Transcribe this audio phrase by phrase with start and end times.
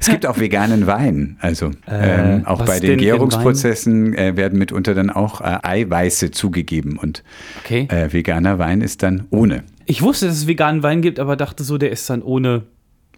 [0.00, 1.36] Es gibt auch veganen Wein.
[1.40, 7.22] Also ähm, auch bei den Gärungsprozessen äh, werden mitunter dann auch äh, Eiweiße zugegeben und
[7.64, 7.86] Okay.
[7.90, 9.64] äh, veganer Wein ist dann ohne.
[9.86, 12.62] Ich wusste, dass es veganen Wein gibt, aber dachte so, der ist dann ohne.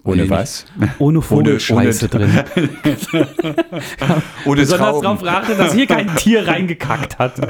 [0.07, 0.67] Ohne Nee, was?
[0.99, 2.31] Ohne Vogelscheiße ohne- drin.
[4.45, 7.37] Ohne Besonders darauf achte, dass hier kein Tier reingekackt hat.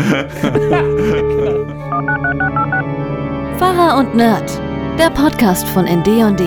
[3.59, 4.61] Pfarrer und Nerd,
[4.99, 6.47] der Podcast von ndeon.de.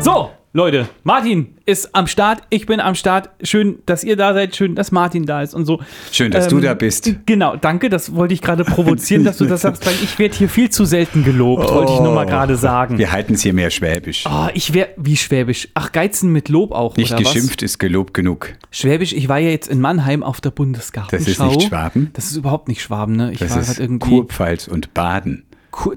[0.00, 3.28] So, Leute, Martin ist am Start, ich bin am Start.
[3.42, 5.80] Schön, dass ihr da seid, schön, dass Martin da ist und so.
[6.10, 7.14] Schön, dass du da bist.
[7.26, 10.48] Genau, danke, das wollte ich gerade provozieren, dass du das sagst, weil ich werde hier
[10.48, 12.94] viel zu selten gelobt, wollte ich nur mal gerade sagen.
[12.94, 12.98] Oh.
[12.98, 14.24] Wir halten es hier mehr schwäbisch.
[14.26, 15.68] Oh, ich wäre, wie Schwäbisch?
[15.74, 18.54] Ach, Geizen mit Lob auch, Nicht geschimpft ist gelobt genug.
[18.70, 18.78] was?
[18.78, 21.18] Schwäbisch, ich war ja jetzt in Mannheim auf der Bundesgartenschau.
[21.18, 22.10] Das ist nicht Schwaben.
[22.14, 23.32] Das ist überhaupt nicht Schwaben, ne?
[23.32, 24.08] Ich Das war ist halt irgendwie.
[24.08, 25.44] Kurpfalz und Baden.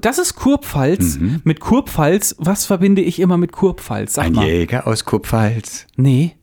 [0.00, 1.18] Das ist Kurpfalz.
[1.18, 1.40] Mhm.
[1.44, 4.14] Mit Kurpfalz, was verbinde ich immer mit Kurpfalz?
[4.14, 4.46] Sag Ein mal.
[4.46, 5.86] Jäger aus Kurpfalz.
[5.96, 6.36] Nee.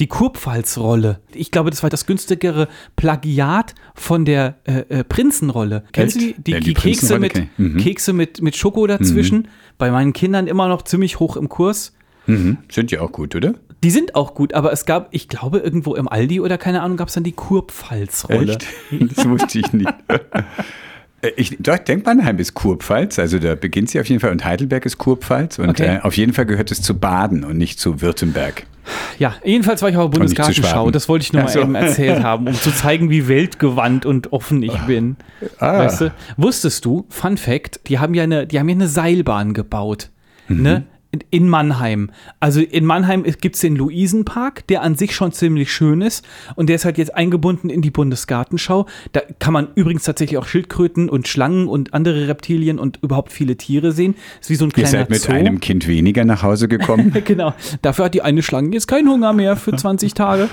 [0.00, 1.20] Die Kurpfalz-Rolle.
[1.34, 5.84] Ich glaube, das war das günstigere Plagiat von der äh, äh, Prinzenrolle.
[5.92, 6.34] Kennst du die?
[6.38, 7.34] Die, Ja, die die Kekse, mit.
[7.58, 7.76] Mhm.
[7.76, 9.48] Kekse mit, mit Schoko dazwischen.
[9.76, 11.92] Bei meinen Kindern immer noch ziemlich hoch im Kurs.
[12.26, 12.58] Mhm.
[12.70, 13.54] Sind ja auch gut, oder?
[13.82, 16.96] Die sind auch gut, aber es gab, ich glaube, irgendwo im Aldi oder keine Ahnung,
[16.96, 18.52] gab es dann die Kurpfalz-Rolle.
[18.54, 18.66] Echt?
[19.16, 19.92] Das wusste ich nicht.
[21.22, 24.44] Äh, Ich doch, denke, Mannheim ist Kurpfalz, also da beginnt sie auf jeden Fall und
[24.44, 25.96] Heidelberg ist Kurpfalz und Okay.
[25.96, 28.66] äh, auf jeden Fall gehört es zu Baden und nicht zu Württemberg.
[29.18, 30.90] Ja, jedenfalls war ich auf der nicht zu Bundesgartenschau.
[30.90, 31.60] Das wollte ich nur mal so.
[31.60, 35.16] eben erzählt haben, um zu zeigen, wie weltgewandt und offen ich bin.
[35.58, 35.78] Ah.
[35.80, 36.12] Weißt du?
[36.36, 40.10] Wusstest du, Fun Fact, die haben ja eine, die haben ja eine Seilbahn gebaut.
[40.48, 40.62] Mhm.
[40.62, 40.82] Ne?
[41.30, 42.10] In- Mannheim.
[42.38, 46.24] Also in Mannheim gibt es den Luisenpark, der an sich schon ziemlich schön ist.
[46.54, 48.86] Und der ist halt jetzt eingebunden in die Bundesgartenschau.
[49.12, 53.56] Da kann man übrigens tatsächlich auch Schildkröten und Schlangen und andere Reptilien und überhaupt viele
[53.56, 54.14] Tiere sehen.
[54.40, 55.32] Ist wie so ein Ihr kleiner seid mit Zoo.
[55.32, 57.12] einem Kind weniger nach Hause gekommen.
[57.24, 57.54] Genau.
[57.82, 60.48] Dafür hat die eine Schlange jetzt keinen Hunger mehr für 20 Tage.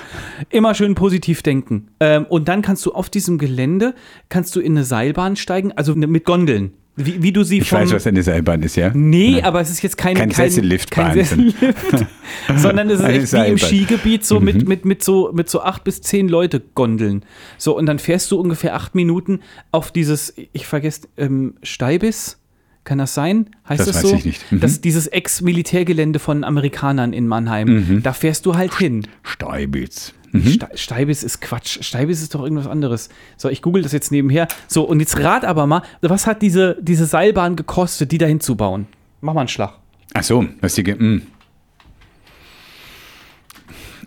[0.49, 1.87] Immer schön positiv denken.
[1.99, 3.93] Ähm, und dann kannst du auf diesem Gelände,
[4.29, 6.73] kannst du in eine Seilbahn steigen, also mit Gondeln.
[6.99, 7.79] Wie, wie du sie Ich vom...
[7.79, 8.91] weiß, was eine Seilbahn ist, ja?
[8.93, 10.63] Nee, aber es ist jetzt keine, Kein kein Wahnsinn.
[10.63, 10.95] Sessellift,
[12.57, 13.57] sondern es ist echt wie im.
[13.57, 14.45] Skigebiet so Mhm.
[14.45, 17.23] mit, mit, mit so mit so acht bis zehn Leute Gondeln.
[17.57, 19.41] So und dann fährst du ungefähr acht Minuten
[19.71, 22.39] auf dieses, ich vergesse, ähm, Steibis.
[22.83, 23.49] Kann das sein?
[23.67, 24.15] Heißt Das das, weiß so?
[24.15, 24.51] ich nicht.
[24.51, 24.61] Mhm.
[24.61, 27.67] Das, dieses Ex-Militärgelände von Amerikanern in Mannheim.
[27.67, 28.01] Mhm.
[28.03, 29.05] Da fährst du halt hin.
[29.23, 30.13] Steibitz.
[30.33, 31.77] Ste Steibis ist Quatsch.
[31.83, 33.09] Steibis ist doch irgendwas anderes.
[33.37, 34.47] So, ich google das jetzt nebenher.
[34.67, 38.87] So, und jetzt rat aber mal, was hat diese, diese Seilbahn gekostet, die da hinzubauen?
[39.21, 39.73] Mach mal einen Schlag.
[40.13, 40.83] Ach so, was die.
[40.83, 41.21] ge- mm.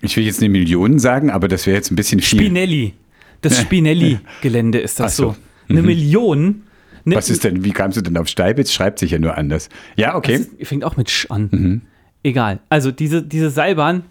[0.03, 2.41] Ich will jetzt eine Million sagen, aber das wäre jetzt ein bisschen viel.
[2.41, 2.95] Spinelli.
[3.43, 5.31] Das Spinelli-Gelände ist das so.
[5.31, 5.37] so.
[5.69, 6.63] Eine Million.
[7.05, 8.73] Ne, Was ist denn, wie kamst du denn auf Steibitz?
[8.73, 9.69] Schreibt sich ja nur anders.
[9.97, 10.39] Ja, okay.
[10.41, 10.47] Mhm.
[10.59, 11.83] Das fängt auch mit Sch an.
[12.23, 12.61] Egal.
[12.69, 14.03] Also diese, diese Seilbahn.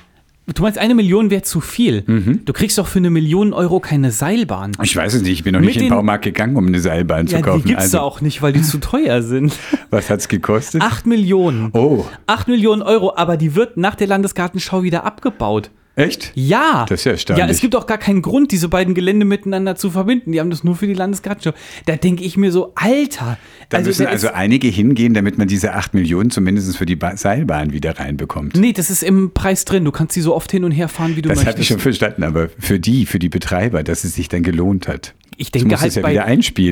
[0.55, 2.03] Du meinst, eine Million wäre zu viel.
[2.07, 2.41] Mhm.
[2.45, 4.71] Du kriegst doch für eine Million Euro keine Seilbahn.
[4.81, 6.79] Ich weiß es nicht, ich bin noch Mit nicht in den Baumarkt gegangen, um eine
[6.79, 7.61] Seilbahn zu Ja, kaufen.
[7.61, 9.53] die gibt's also, da auch nicht, weil die zu teuer sind.
[9.89, 10.81] Was hat's gekostet?
[10.81, 11.69] Acht Millionen.
[11.73, 15.71] Oh, Acht Millionen Euro, aber die wird nach der Landesgartenschau wieder abgebaut.
[15.99, 16.31] Echt?
[16.35, 16.85] Ja.
[16.89, 17.45] Das ist ja erstaunlich.
[17.45, 20.31] Ja, es gibt auch gar keinen Grund, diese beiden Gelände miteinander zu verbinden.
[20.31, 21.51] Die haben das nur für die Landesgartenschau.
[21.85, 23.37] Da denke ich mir so, Alter.
[23.69, 27.15] Da müssen da also einige hingehen, damit man diese 8 Millionen zumindest für die ba
[27.17, 28.55] Seilbahn wieder reinbekommt.
[28.55, 29.85] Nee, das ist im Preis drin.
[29.85, 31.53] Du kannst sie so oft hin und her fahren, wie du Das möchtest.
[31.55, 34.88] habe ich schon verstanden, aber für die, für die Betreiber, dass es sich dann gelohnt
[34.88, 35.13] hat.
[35.41, 36.13] Ich denke halt ja bei.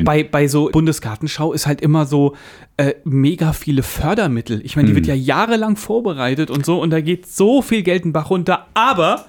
[0.04, 2.36] Bei, bei so Bundesgartenschau ist halt immer so
[2.76, 4.60] äh, mega viele Fördermittel.
[4.64, 4.98] Ich meine, die Hm.
[4.98, 8.30] wird ja jahrelang vorbereitet und so und da geht so viel Geld in den Bach
[8.30, 8.68] runter.
[8.74, 9.26] Aber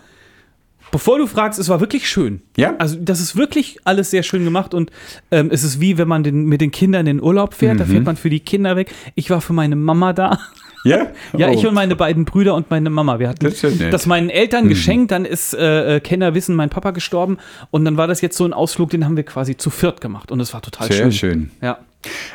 [0.90, 2.42] bevor du fragst, es war wirklich schön.
[2.56, 2.74] Ja.
[2.78, 4.90] Also das ist wirklich alles sehr schön gemacht und
[5.30, 7.74] ähm, es ist wie wenn man den, mit den Kindern in den Urlaub fährt.
[7.76, 7.78] Mhm.
[7.78, 8.92] Da fährt man für die Kinder weg.
[9.14, 10.38] Ich war für meine Mama da.
[10.84, 11.08] Ja?
[11.36, 11.52] Ja, Oh.
[11.52, 13.18] ich und meine beiden Brüder und meine Mama.
[13.18, 15.10] Wir hatten Das das meinen Eltern geschenkt.
[15.10, 17.38] Dann ist, äh, äh, Kenner wissen, mein Papa gestorben.
[17.70, 20.30] Und dann war das jetzt so ein Ausflug, den haben wir quasi zu viert gemacht.
[20.30, 21.12] Und es war total Sehr schön.
[21.12, 21.50] schön.
[21.62, 21.78] Ja.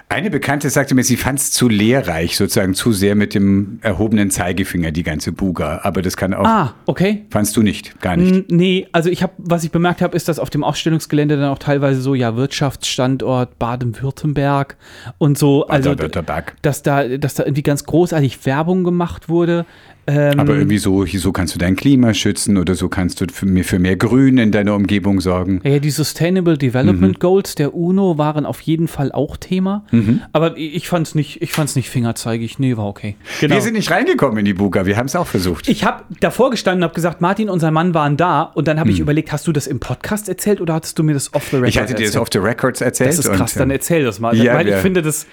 [0.09, 4.29] Eine Bekannte sagte mir, sie fand es zu lehrreich, sozusagen zu sehr mit dem erhobenen
[4.29, 5.79] Zeigefinger, die ganze Buga.
[5.83, 6.45] Aber das kann auch.
[6.45, 7.25] Ah, okay.
[7.31, 7.99] Fandst du nicht?
[8.01, 8.33] Gar nicht.
[8.35, 11.49] N- Nee, also ich habe, was ich bemerkt habe, ist, dass auf dem Ausstellungsgelände dann
[11.49, 14.75] auch teilweise so, ja, Wirtschaftsstandort Baden-Württemberg
[15.17, 16.55] und so, also Baden-Württemberg.
[16.61, 19.65] dass da, dass da irgendwie ganz großartig Werbung gemacht wurde.
[20.05, 23.47] Ähm, Aber irgendwie so, so kannst du dein Klima schützen oder so kannst du für
[23.63, 25.61] für mehr Grün in deiner Umgebung sorgen.
[25.63, 26.59] Ja, die Sustainable Mhm.
[26.59, 29.85] Development Goals der UNO waren auf jeden Fall auch Thema.
[29.91, 30.21] Mhm.
[30.33, 32.59] Aber ich fand's nicht, ich fand's nicht fingerzeigig.
[32.59, 33.15] Nee, war okay.
[33.39, 33.55] Genau.
[33.55, 35.69] Wir sind nicht reingekommen in die Buga, wir haben es auch versucht.
[35.69, 38.41] Ich habe davor gestanden und habe gesagt, Martin und sein Mann waren da.
[38.43, 41.13] Und dann habe ich überlegt, hast du das im Podcast erzählt oder hattest du mir
[41.13, 41.69] das off the record Hm.
[41.69, 42.21] ich hatte dir das erzählt?
[42.21, 43.09] off the records erzählt.
[43.09, 44.35] Das ist krass, und, dann ähm, erzähl das mal.
[44.35, 44.75] Ja, weil ja.
[44.75, 45.27] ich finde das,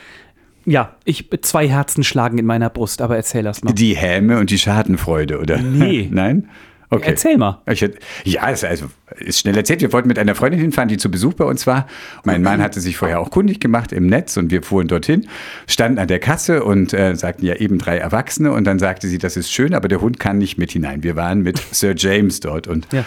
[0.66, 3.72] Ja, ich zwei Herzen schlagen in meiner Brust, aber erzähl das mal.
[3.72, 5.58] Die Häme und die Schadenfreude, oder?
[5.58, 6.08] Nee.
[6.12, 6.48] Nein?
[6.92, 7.04] Okay.
[7.10, 7.60] Erzähl mal.
[7.70, 8.86] Ich, hätt- ja, ist, also,
[9.16, 9.80] ist schnell erzählt.
[9.80, 11.86] Wir wollten mit einer Freundin hinfahren, die zu Besuch bei uns war.
[12.24, 15.28] Mein Mann hatte sich vorher auch kundig gemacht im Netz und wir fuhren dorthin,
[15.68, 19.18] standen an der Kasse und äh, sagten ja eben drei Erwachsene und dann sagte sie,
[19.18, 21.04] das ist schön, aber der Hund kann nicht mit hinein.
[21.04, 23.04] Wir waren mit Sir James dort und, Ja.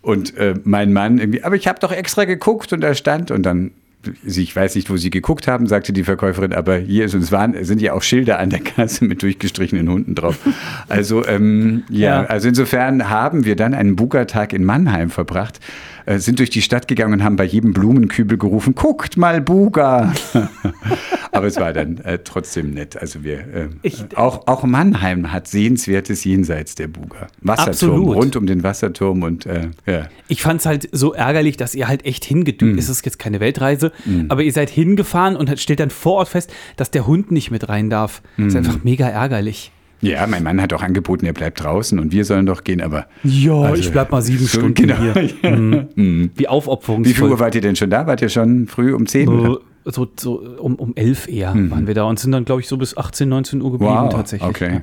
[0.00, 3.42] und äh, mein Mann irgendwie, aber ich habe doch extra geguckt und da stand und
[3.42, 3.72] dann
[4.24, 7.62] ich weiß nicht, wo sie geguckt haben, sagte die Verkäuferin, aber hier ist, es waren,
[7.64, 10.38] sind ja auch Schilder an der Kasse mit durchgestrichenen Hunden drauf.
[10.88, 12.26] Also, ähm, ja, Ja.
[12.28, 15.58] also insofern haben wir dann einen Buga-Tag in Mannheim verbracht,
[16.08, 20.12] äh, sind durch die Stadt gegangen und haben bei jedem Blumenkübel gerufen, guckt mal Buga.
[21.32, 22.96] aber es war dann äh, trotzdem nett.
[22.96, 27.26] Also wir, äh, Ich- auch, auch Mannheim hat sehenswertes jenseits der Buga.
[27.42, 28.16] Wasserturm, Absolut.
[28.16, 30.06] rund um den Wasserturm und äh, ja.
[30.28, 32.72] Ich fand es halt so ärgerlich, dass ihr halt echt hingedüst.
[32.72, 32.78] Mhm.
[32.78, 33.92] Es ist jetzt keine Weltreise,
[34.28, 37.68] aber ihr seid hingefahren und stellt dann vor Ort fest, dass der Hund nicht mit
[37.68, 38.22] rein darf.
[38.36, 38.48] Mhm.
[38.48, 39.72] Ist einfach mega ärgerlich.
[40.00, 43.06] Ja, mein Mann hat auch angeboten, er bleibt draußen und wir sollen doch gehen, aber.
[43.24, 44.96] Ja, Also, ich bleib mal sieben so, Stunden genau.
[44.96, 45.30] hier.
[45.96, 46.30] Mhm.
[46.36, 47.10] Wie aufopferungsvoll.
[47.10, 48.06] Wie viel Uhr wart ihr denn schon da?
[48.06, 49.26] Wart ihr schon früh um 10?
[49.26, 52.68] so, so, so um, um elf eher waren wir da und sind dann, glaube ich,
[52.68, 53.98] so bis 18, 19 Uhr geblieben Mhm.
[53.98, 54.48] Wow, tatsächlich.
[54.48, 54.80] okay.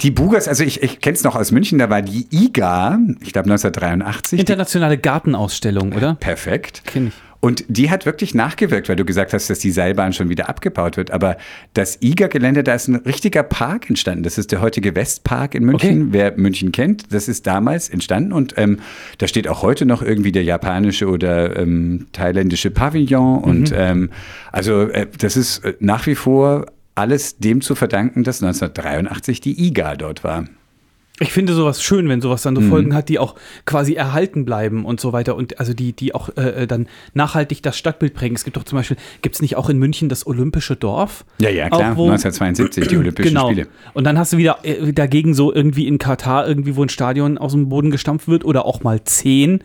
[0.00, 3.32] Die Bugas, also ich, ich kenne es noch aus München, da war die IGA, ich
[3.32, 4.38] glaube 1983.
[4.38, 6.14] Die, Internationale Gartenausstellung, oder?
[6.14, 6.82] perfekt.
[6.86, 7.14] Kenn ich.
[7.40, 10.96] Und die hat wirklich nachgewirkt, weil du gesagt hast, dass die Seilbahn schon wieder abgebaut
[10.96, 11.10] wird.
[11.10, 11.36] Aber
[11.74, 14.22] das IGA-Gelände, da ist ein richtiger Park entstanden.
[14.22, 16.02] Das ist der heutige Westpark in München.
[16.02, 16.06] Okay.
[16.10, 18.32] Wer München kennt, das ist damals entstanden.
[18.32, 18.78] Und ähm,
[19.18, 23.38] da steht auch heute noch irgendwie der japanische oder ähm, thailändische Pavillon.
[23.38, 24.10] Und ähm,
[24.52, 29.66] also äh, das ist äh, nach wie vor alles dem zu verdanken, dass 1983 die
[29.66, 30.46] IGA dort war.
[31.18, 32.62] Ich finde sowas schön, wenn sowas dann Mhm.
[32.64, 36.14] so Folgen hat, die auch quasi erhalten bleiben und so weiter und also die, die
[36.14, 38.36] auch äh, dann nachhaltig das Stadtbild prägen.
[38.36, 41.24] Es gibt doch zum Beispiel, gibt es nicht auch in München das Olympische Dorf?
[41.38, 41.92] Ja, ja, klar.
[41.92, 43.46] Auch wo- 1972, die Olympischen genau.
[43.50, 43.68] Spiele.
[43.94, 47.38] Und dann hast du wieder äh, dagegen so irgendwie in Katar irgendwie, wo ein Stadion
[47.38, 49.60] aus dem Boden gestampft wird oder auch mal zehn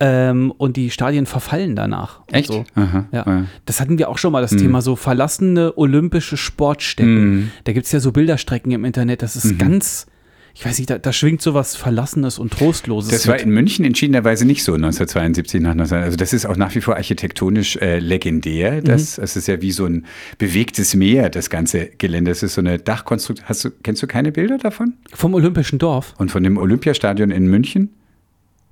[0.00, 2.20] ähm, und die Stadien verfallen danach.
[2.30, 2.48] Echt?
[2.52, 2.64] So.
[2.74, 3.24] Aha, Ja.
[3.26, 3.44] ja.
[3.64, 4.48] Das hatten wir auch schon mal, Mhm.
[4.50, 7.52] das Thema so verlassene olympische Sportstätten.
[7.64, 9.50] Da gibt es ja so Bilderstrecken im Internet, das Mhm.
[9.50, 10.06] ist ganz,
[10.54, 13.10] ich weiß nicht, da, da schwingt so was Verlassenes und Trostloses.
[13.10, 16.74] Das war in München entschiedenerweise nicht so 1972 nach 19, Also das ist auch nach
[16.74, 18.82] wie vor architektonisch äh, legendär.
[18.82, 19.24] Das, Mhm.
[19.24, 20.06] Es ist ja wie so ein
[20.38, 22.30] bewegtes Meer, das ganze Gelände.
[22.30, 23.48] Das ist so eine Dachkonstruktion.
[23.48, 24.94] Hast du, kennst du keine Bilder davon?
[25.12, 26.14] Vom Olympischen Dorf.
[26.18, 27.90] Und von dem Olympiastadion in München?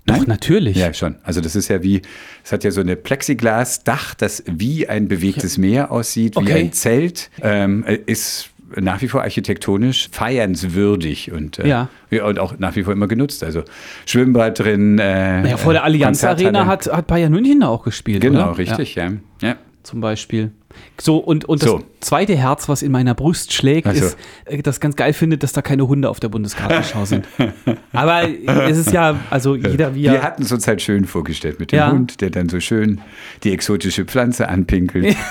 [0.07, 0.25] Doch, Nein?
[0.29, 0.77] natürlich.
[0.77, 1.17] Ja, schon.
[1.23, 2.01] Also das ist ja wie,
[2.43, 6.55] es hat ja so eine Plexiglas-Dach, das wie ein bewegtes Meer aussieht, wie Okay.
[6.61, 7.31] ein Zelt.
[7.43, 11.89] Ähm, äh, ist nach wie vor architektonisch feiernswürdig und, äh, Ja.
[12.25, 13.43] und auch nach wie vor immer genutzt.
[13.45, 13.63] Also
[14.07, 14.99] Schwimmbad drin.
[14.99, 18.21] Äh, Naja, vor der Allianz Arena hat, hat Bayern München da auch gespielt.
[18.21, 18.59] Genau, oder?
[18.59, 19.13] richtig, ja.
[19.43, 19.57] ja.
[19.89, 20.53] Zum Beispiel.
[21.01, 21.83] So, und, und das So.
[22.01, 24.05] zweite Herz, was in meiner Brust schlägt, Also.
[24.05, 27.27] ist, äh, das ganz geil findet, dass da keine Hunde auf der Bundesgartenschau sind.
[27.93, 28.23] Aber
[28.69, 31.77] es ist ja, also jeder wie Wir hatten es uns halt schön vorgestellt mit dem
[31.79, 31.91] Ja.
[31.91, 33.01] Hund, der dann so schön
[33.45, 35.17] die exotische Pflanze anpinkelt.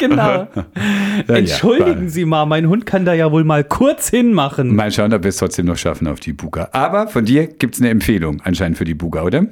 [0.00, 0.46] Genau.
[1.26, 4.76] ja, Entschuldigen war- Sie mal, mein Hund kann da ja wohl mal kurz hinmachen.
[4.76, 6.68] Mal schauen, ob wir es trotzdem noch schaffen auf die Buga.
[6.70, 9.46] Aber von dir gibt es eine Empfehlung anscheinend für die Buga, oder?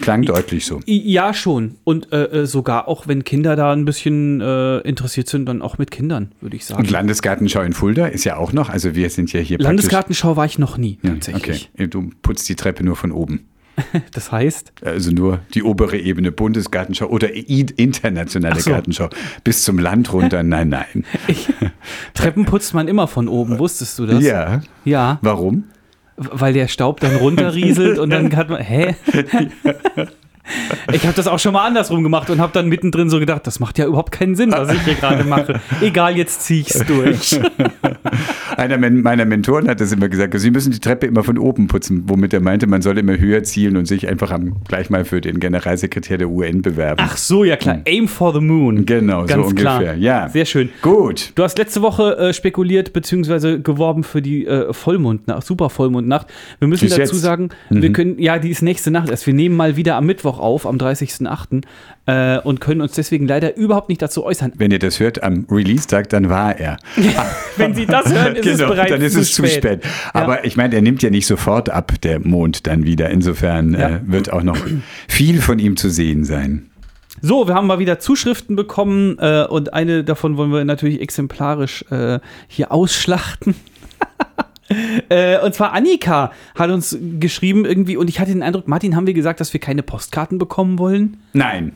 [0.00, 0.80] Klang deutlich so.
[0.86, 1.76] Ja, schon.
[1.84, 5.78] Und äh, äh, sogar auch, wenn Kinder da ein bisschen äh, interessiert sind, dann auch
[5.78, 6.80] mit Kindern, würde ich sagen.
[6.80, 8.68] Und Landesgartenschau in Fulda ist ja auch noch.
[8.70, 11.70] Also wir sind ja hier Landesgartenschau war ich noch nie, Ja, tatsächlich.
[11.74, 11.86] okay.
[11.88, 13.46] Du putzt die Treppe nur von oben.
[14.12, 18.70] Das heißt, Also nur die obere Ebene Bundesgartenschau oder internationale so.
[18.70, 19.08] Gartenschau.
[19.42, 20.42] Bis zum Land runter.
[20.44, 21.04] Nein, nein.
[21.26, 21.48] ich,
[22.14, 24.22] Treppen putzt man immer von oben, wusstest du das?
[24.22, 24.62] Ja.
[24.84, 25.64] Ja, Warum?
[26.16, 28.94] Weil der Staub dann runterrieselt und dann hat man, hä?
[30.92, 33.60] Ich habe das auch schon mal andersrum gemacht und habe dann mittendrin so gedacht, das
[33.60, 35.60] macht ja überhaupt keinen Sinn, was ich hier gerade mache.
[35.80, 37.40] Egal, jetzt ziehe ich es durch.
[38.56, 42.04] Einer meiner Mentoren hat das immer gesagt, Sie müssen die Treppe immer von oben putzen,
[42.06, 45.20] womit er meinte, man soll immer höher zielen und sich einfach am, gleich mal für
[45.20, 47.00] den Generalsekretär der UN bewerben.
[47.02, 47.80] Ach so, ja klar.
[47.86, 48.84] Aim for the moon.
[48.84, 49.78] genau, Ganz so klar.
[49.78, 49.96] ungefähr.
[49.96, 50.28] Ja.
[50.28, 50.68] Sehr schön.
[50.82, 51.32] Gut.
[51.34, 53.58] Du hast letzte Woche äh, spekuliert bzw.
[53.58, 56.26] geworben für die äh, Vollmondnacht, super Vollmondnacht.
[56.58, 57.14] Wir müssen dazu jetzt.
[57.14, 59.26] sagen, wir können, ja, die ist nächste Nacht erst.
[59.26, 61.62] Wir nehmen mal wieder am Mittwoch auf, am 30.08.
[62.06, 64.52] Äh, und können uns deswegen leider überhaupt nicht dazu äußern.
[64.56, 66.76] Wenn ihr das hört am Release-Tag, dann war er.
[67.56, 69.80] Wenn Sie das hören, ist es bereits Genau, dann ist zu es zu spät.
[70.12, 73.10] Aber ich meine, er nimmt ja nicht sofort ab, der Mond dann wieder.
[73.10, 73.88] Insofern Ja.
[73.88, 74.58] äh, wird auch noch
[75.08, 76.70] viel von ihm zu sehen sein.
[77.22, 81.84] So, wir haben mal wieder Zuschriften bekommen äh, und eine davon wollen wir natürlich exemplarisch
[81.90, 83.54] äh, hier ausschlachten.
[85.08, 89.06] Äh, und zwar Annika hat uns geschrieben irgendwie und ich hatte den Eindruck, Martin, haben
[89.06, 91.16] wir gesagt, dass wir keine Postkarten bekommen wollen?
[91.32, 91.72] Nein.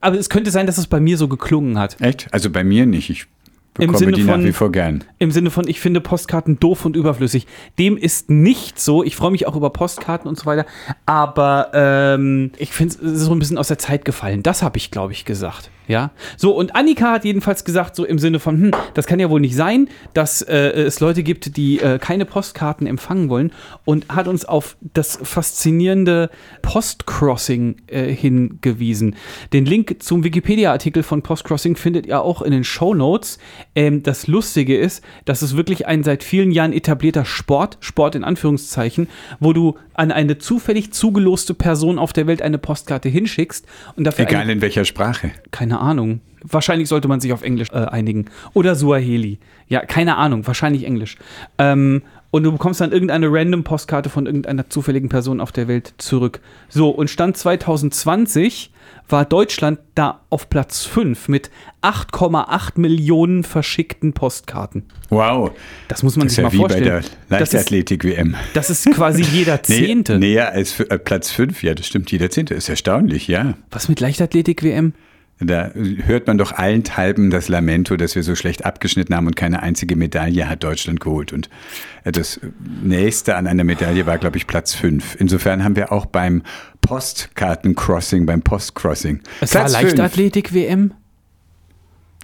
[0.00, 2.00] Aber es könnte sein, dass es bei mir so geklungen hat.
[2.00, 2.26] Echt?
[2.32, 3.08] Also bei mir nicht.
[3.10, 3.26] Ich
[3.74, 5.04] bekomme Sinne die nach von- wie vor gern.
[5.18, 7.46] Im Sinne von, ich finde Postkarten doof und überflüssig.
[7.78, 9.02] Dem ist nicht so.
[9.04, 10.66] Ich freue mich auch über Postkarten und so weiter.
[11.06, 14.42] Aber ähm, ich finde es ist so ein bisschen aus der Zeit gefallen.
[14.42, 15.70] Das habe ich, glaube ich, gesagt.
[15.88, 16.10] Ja.
[16.36, 19.40] So, und Annika hat jedenfalls gesagt, so im Sinne von, hm, das kann ja wohl
[19.40, 23.52] nicht sein, dass äh, es Leute gibt, die äh, keine Postkarten empfangen wollen
[23.84, 26.30] und hat uns auf das faszinierende
[26.62, 29.16] Postcrossing äh, hingewiesen.
[29.52, 33.38] Den Link zum Wikipedia-Artikel von Postcrossing findet ihr auch in den Show Notes.
[33.74, 38.24] Ähm, das Lustige ist, dass es wirklich ein seit vielen Jahren etablierter Sport, Sport in
[38.24, 39.08] Anführungszeichen,
[39.40, 44.26] wo du an eine zufällig zugeloste Person auf der Welt eine Postkarte hinschickst und dafür
[44.26, 45.32] Egal eine, in welcher Sprache.
[45.50, 46.20] keine Ahnung.
[46.44, 48.24] Wahrscheinlich sollte man sich auf Englisch äh, einigen.
[48.54, 49.38] Oder Suaheli.
[49.68, 50.46] Ja, keine Ahnung.
[50.46, 51.16] Wahrscheinlich Englisch.
[51.58, 55.92] Ähm, und du bekommst dann irgendeine random Postkarte von irgendeiner zufälligen Person auf der Welt
[55.98, 56.40] zurück.
[56.70, 58.70] So, und Stand 2020
[59.08, 61.50] war Deutschland da auf Platz 5 mit
[61.82, 64.84] 8,8 Millionen verschickten Postkarten.
[65.10, 65.50] Wow.
[65.88, 66.84] Das muss man Das sich ja mal wie bei vorstellen.
[66.84, 67.00] der
[67.38, 68.34] das, ist, Leichtathletik-WM.
[68.54, 70.18] das ist quasi jeder Zehnte.
[70.18, 72.54] näher als äh, Platz 5, ja, das stimmt, jeder Zehnte.
[72.54, 73.54] Ist erstaunlich, ja.
[73.70, 74.94] Was mit Leichtathletik-WM?
[75.46, 79.62] Da hört man doch allenthalben das Lamento, dass wir so schlecht abgeschnitten haben und keine
[79.62, 81.32] einzige Medaille hat Deutschland geholt.
[81.32, 81.48] Und
[82.04, 82.40] äh, das
[82.82, 85.16] nächste an einer Medaille war, glaube ich, Platz 5.
[85.18, 86.42] Insofern haben wir auch beim
[86.80, 89.20] Postkartencrossing, beim Postcrossing.
[89.40, 89.96] Es war Platz fünf.
[89.96, 90.92] Leichtathletik-WM?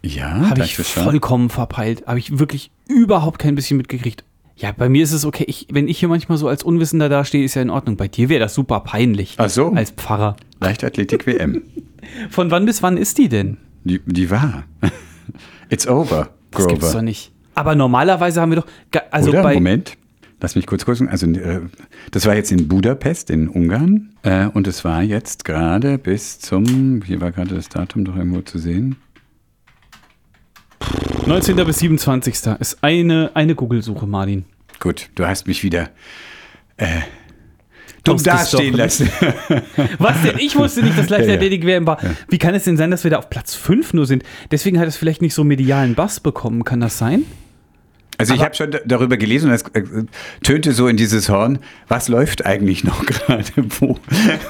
[0.02, 2.06] Ja, Habe ich vollkommen verpeilt.
[2.06, 4.24] Habe ich wirklich überhaupt kein bisschen mitgekriegt.
[4.58, 5.44] Ja, bei mir ist es okay.
[5.46, 7.96] Ich, wenn ich hier manchmal so als Unwissender dastehe, ist ja in Ordnung.
[7.96, 9.34] Bei dir wäre das super peinlich.
[9.38, 9.72] Ach so.
[9.72, 10.36] Als Pfarrer.
[10.60, 11.62] Leichtathletik-WM.
[12.30, 13.58] Von wann bis wann ist die denn?
[13.84, 14.64] Die, die war.
[15.70, 17.02] It's over, Das gibt's doch Grover.
[17.02, 17.32] nicht.
[17.54, 18.66] Aber normalerweise haben wir doch.
[19.12, 19.42] Also Oder?
[19.42, 19.54] bei.
[19.54, 19.96] Moment.
[20.40, 21.08] Lass mich kurz gucken.
[21.08, 21.60] Also, äh,
[22.12, 24.10] das war jetzt in Budapest in Ungarn.
[24.22, 28.40] Äh, und es war jetzt gerade bis zum, hier war gerade das Datum doch irgendwo
[28.42, 28.96] zu sehen.
[31.26, 31.56] 19.
[31.56, 32.34] bis 27.
[32.58, 34.44] ist eine, eine Google-Suche, Martin.
[34.80, 35.90] Gut, du hast mich wieder
[36.76, 37.00] äh,
[38.04, 39.10] dumm dastehen lassen.
[39.98, 40.38] Was denn?
[40.38, 41.98] Ich wusste nicht, dass Leichtathletik-WM war.
[42.28, 44.22] Wie kann es denn sein, dass wir da auf Platz 5 nur sind?
[44.50, 46.64] Deswegen hat es vielleicht nicht so medialen Bass bekommen.
[46.64, 47.24] Kann das sein?
[48.18, 49.82] Also ich habe schon da- darüber gelesen und es äh,
[50.42, 53.44] tönte so in dieses Horn, was läuft eigentlich noch gerade?
[53.78, 53.96] Wo,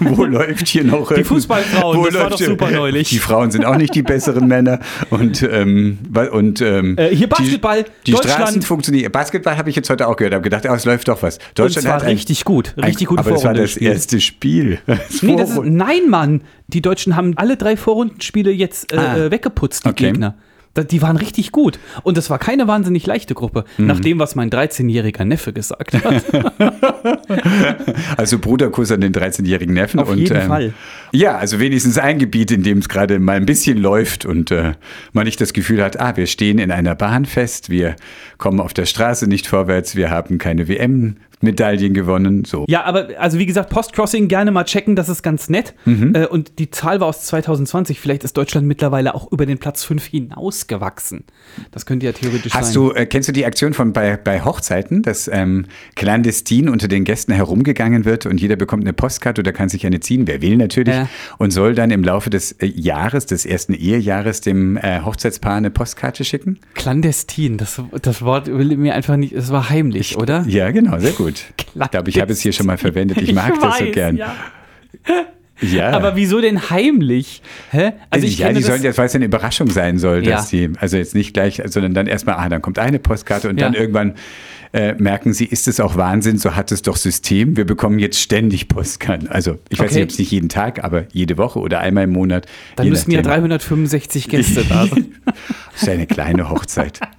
[0.01, 1.13] wo läuft hier noch?
[1.13, 3.11] Die Fußballfrauen, das war doch super neulich.
[3.11, 5.99] Die Frauen sind auch nicht die besseren Männer und, ähm,
[6.33, 8.35] und ähm, Äh, hier Basketball, die, die Deutschland.
[8.41, 9.13] Straßen funktionieren.
[9.13, 11.39] Basketball habe ich jetzt heute auch gehört, habe gedacht, oh, es läuft doch was.
[11.59, 12.75] Und zwar ein- richtig gut.
[12.77, 14.79] Richtig gute Aber das war das erste Spiel.
[14.87, 16.41] Das Nee, das ist, nein, Mann.
[16.69, 19.17] Die Deutschen haben alle drei Vorrundenspiele jetzt äh, Ah.
[19.17, 20.05] äh, weggeputzt, die Okay.
[20.13, 20.35] Gegner.
[20.85, 21.79] Die waren richtig gut.
[22.03, 23.87] Und das war keine wahnsinnig leichte Gruppe, Mhm.
[23.87, 26.25] nach dem, was mein 13-jähriger Neffe gesagt hat.
[28.17, 30.01] Also Bruderkuss an den 13-jährigen Neffen.
[30.01, 30.73] Auf und, jeden ähm, Fall.
[31.13, 34.73] Ja, also wenigstens ein Gebiet, in dem es gerade mal ein bisschen läuft und äh,
[35.13, 37.97] man nicht das Gefühl hat, ah, wir stehen in einer Bahn fest, wir
[38.39, 42.45] kommen auf der Straße nicht vorwärts, wir haben keine WM-Medaillen gewonnen.
[42.45, 42.65] So.
[42.69, 45.75] ja, aber also wie gesagt, Postcrossing gerne mal checken, das ist ganz nett.
[45.85, 46.15] Mhm.
[46.15, 48.01] Äh, und die Zahl war aus 2020.
[48.01, 51.25] Vielleicht ist Deutschland mittlerweile auch über den Platz 5 hinausgewachsen.
[51.73, 52.75] Das könnte ja theoretisch Hast sein.
[52.75, 57.05] du, äh, kennst du die Aktion von bei, bei Hochzeiten, dass ähm, clandestin unter den
[57.05, 60.57] Gästen herumgegangen wird und jeder bekommt eine Postkarte oder kann sich eine ziehen, wer will
[60.57, 61.09] natürlich, Ja.
[61.39, 65.71] und soll dann im Laufe des äh, Jahres, des ersten Ehejahres, dem äh, Hochzeitspaar eine
[65.71, 66.59] Postkarte schicken?
[66.75, 70.45] Clandestin, das, das Wort will mir einfach nicht, es war heimlich, oder?
[70.47, 71.45] Ja, genau, sehr gut.
[71.59, 73.19] Ich glaube, ich habe es hier schon mal verwendet.
[73.21, 74.17] Ich mag das so gern.
[74.17, 74.35] Ja.
[75.61, 75.91] Ja.
[75.91, 77.43] Aber wieso denn heimlich?
[77.73, 77.91] Hä?
[78.11, 80.37] Also ich ja, die sollen jetzt, weil es eine Überraschung sein soll, Ja.
[80.37, 83.59] dass die, also jetzt nicht gleich, sondern dann erstmal, ah, dann kommt eine Postkarte und
[83.59, 83.67] Ja.
[83.67, 84.15] dann irgendwann
[84.73, 87.57] äh, merken sie, ist es auch Wahnsinn, so hat es doch System.
[87.57, 89.29] Wir bekommen jetzt ständig Postkarten.
[89.29, 89.95] Also ich weiß Okay.
[89.97, 92.47] nicht, ob es nicht jeden Tag, aber jede Woche oder einmal im Monat.
[92.77, 93.43] dann je müssten ja nachdem.
[93.49, 95.15] 365 Gäste da sein.
[95.73, 97.01] Das ist eine kleine Hochzeit.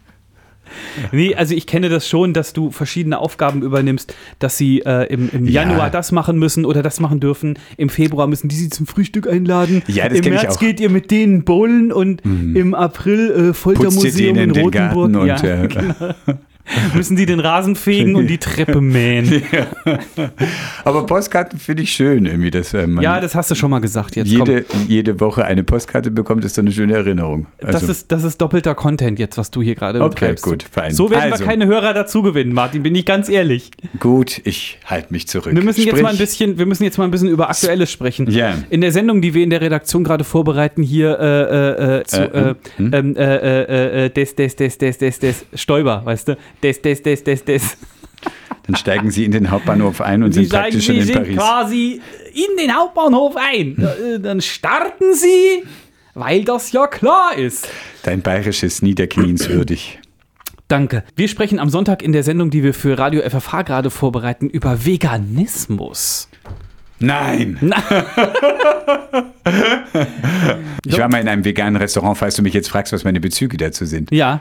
[1.11, 5.27] Nee, also ich kenne das schon, dass du verschiedene Aufgaben übernimmst, dass sie äh, im,
[5.33, 5.63] im Ja.
[5.63, 7.57] Januar das machen müssen oder das machen dürfen.
[7.77, 9.81] Im Februar müssen die sie zum Frühstück einladen.
[9.87, 10.61] Ja, Im März.
[10.61, 10.65] Mhm.
[10.65, 15.11] geht ihr mit denen bowlen und im April äh, Putzt ihr Foltermuseum in den Rotenburg.
[15.13, 16.13] Garten und ja, äh, genau.
[16.95, 19.43] müssen die den Rasen fegen und die Treppe mähen.
[20.83, 23.79] aber Postkarten finde ich schön irgendwie, dass äh, man Ja, das hast du schon mal
[23.79, 24.15] gesagt.
[24.15, 24.47] Jetzt komm.
[24.47, 27.47] jede, jede Woche eine Postkarte bekommt, ist so eine schöne Erinnerung.
[27.59, 30.43] Das Also, ist, das ist doppelter Content jetzt, was du hier gerade Okay, betreibst.
[30.43, 30.93] gut, fein.
[30.93, 31.43] So werden Also.
[31.43, 33.71] wir keine Hörer dazu gewinnen, Martin, bin ich ganz ehrlich.
[33.99, 35.53] gut, ich halte mich zurück.
[35.53, 38.29] Wir müssen jetzt mal ein bisschen, wir müssen jetzt mal ein bisschen über Aktuelles sprechen.
[38.31, 38.53] Ja.
[38.69, 42.19] In der Sendung, die wir in der Redaktion gerade vorbereiten, hier äh, äh, äh, zu,
[42.19, 46.37] Äh, äh, ähm, äh, äh, äh, des, des, des, des, des, des, Stoiber, weißt du?
[46.63, 47.77] Des, des, des, des, des.
[48.65, 51.15] Dann steigen Sie in den Hauptbahnhof ein und Sie sind praktisch schon Sie in sind
[51.15, 51.35] Paris.
[51.37, 52.01] quasi
[52.33, 53.77] in den Hauptbahnhof ein.
[54.15, 55.63] Äh, Dann starten Sie
[56.13, 57.67] Weil das ja klar ist.
[58.03, 59.99] Dein bayerisches Niederknienswürdig.
[60.67, 61.03] Danke.
[61.15, 64.85] Wir sprechen am Sonntag in der Sendung, die wir für Radio FFH gerade vorbereiten, über
[64.85, 66.29] Veganismus.
[66.99, 67.57] Nein!
[70.85, 73.57] ich war mal in einem veganen Restaurant, falls du mich jetzt fragst, was meine Bezüge
[73.57, 74.11] dazu sind.
[74.11, 74.39] Ja.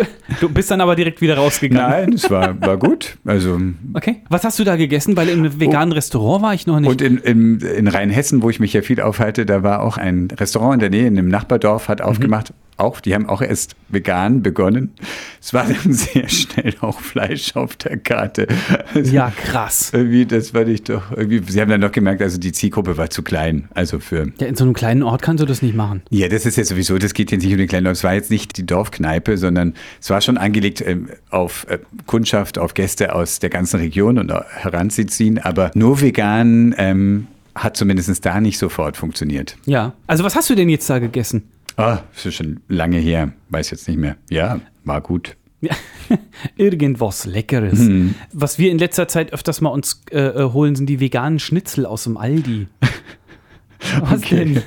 [0.40, 1.90] Du, bist dann aber direkt wieder rausgegangen.
[1.90, 3.16] Nein, es war, war gut.
[3.24, 3.58] Also,
[3.94, 4.22] Okay.
[4.28, 5.16] Was hast du da gegessen?
[5.16, 6.90] Weil im veganen Restaurant war ich noch nicht.
[6.90, 10.28] und in, in, in Rheinhessen, wo ich mich ja viel aufhalte, da war auch ein
[10.36, 12.52] Restaurant in der Nähe, in einem Nachbardorf, hat aufgemacht.
[12.78, 14.92] Auch, die haben auch erst vegan begonnen.
[15.40, 18.46] Es war dann sehr schnell auch Fleisch auf der Karte.
[18.94, 19.90] Also, ja, krass.
[19.94, 23.08] Irgendwie, das war nicht doch, irgendwie, sie haben dann noch gemerkt, also die Zielgruppe war
[23.08, 23.68] zu klein.
[23.74, 26.02] Also für, Ja, in so einem kleinen Ort kannst du das nicht machen.
[26.10, 27.96] ja, das ist ja sowieso, das geht jetzt nicht um den kleinen Ort.
[27.96, 32.58] Es war jetzt nicht die Dorfkneipe, sondern es war schon angelegt ähm, auf äh, Kundschaft,
[32.58, 35.38] auf Gäste aus der ganzen Region und äh, heranzuziehen.
[35.38, 39.56] Aber nur vegan ähm, hat zumindest da nicht sofort funktioniert.
[39.64, 39.94] Ja.
[40.06, 41.44] Also was hast du denn jetzt da gegessen?
[41.76, 44.16] Ah, das ist schon lange her, weiß jetzt nicht mehr.
[44.30, 45.36] Ja, war gut.
[45.60, 45.74] Ja.
[46.56, 47.78] Irgendwas Leckeres.
[47.78, 48.14] Mhm.
[48.32, 51.86] Was wir in letzter Zeit öfters mal uns äh, äh, holen, sind die veganen Schnitzel
[51.86, 52.68] aus dem Aldi.
[54.00, 54.62] Was denn?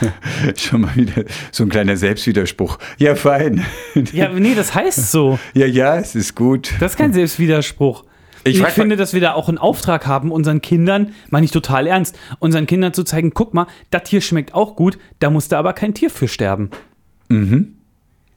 [0.56, 2.78] Schon mal wieder so ein kleiner Selbstwiderspruch.
[2.96, 3.64] Ja, fein.
[4.12, 5.38] Ja, nee, das heißt so.
[5.52, 6.72] Ja, ja, es ist gut.
[6.78, 8.04] Das ist kein Selbstwiderspruch.
[8.44, 11.86] Ich Ich, finde, dass wir da auch einen Auftrag haben, unseren Kindern, meine ich total
[11.86, 15.72] ernst, unseren Kindern zu zeigen, guck mal, das hier schmeckt auch gut, da musste aber
[15.72, 16.70] kein Tier für sterben.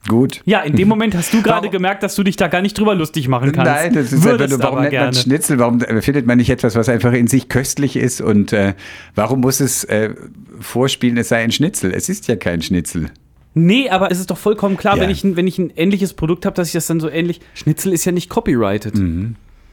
[0.08, 0.40] Gut.
[0.44, 2.94] Ja, in dem Moment hast du gerade gemerkt, dass du dich da gar nicht drüber
[2.94, 3.70] lustig machen kannst.
[3.72, 5.12] Nein, das ist Würdest nur, warum nennt man.
[5.14, 5.58] Schnitzel?
[5.58, 8.20] Warum äh, findet man nicht etwas, was einfach in sich köstlich ist?
[8.20, 8.74] Und äh,
[9.14, 10.14] warum muss es äh,
[10.60, 11.92] vorspielen, es sei ein Schnitzel?
[11.92, 13.10] Es ist ja kein Schnitzel.
[13.54, 15.02] Nee, aber es ist doch vollkommen klar, Ja.
[15.02, 17.40] wenn, ich, ein- wenn ich ein ähnliches Produkt habe, dass ich das dann so ähnlich.
[17.54, 18.94] Schnitzel ist ja nicht copyrighted.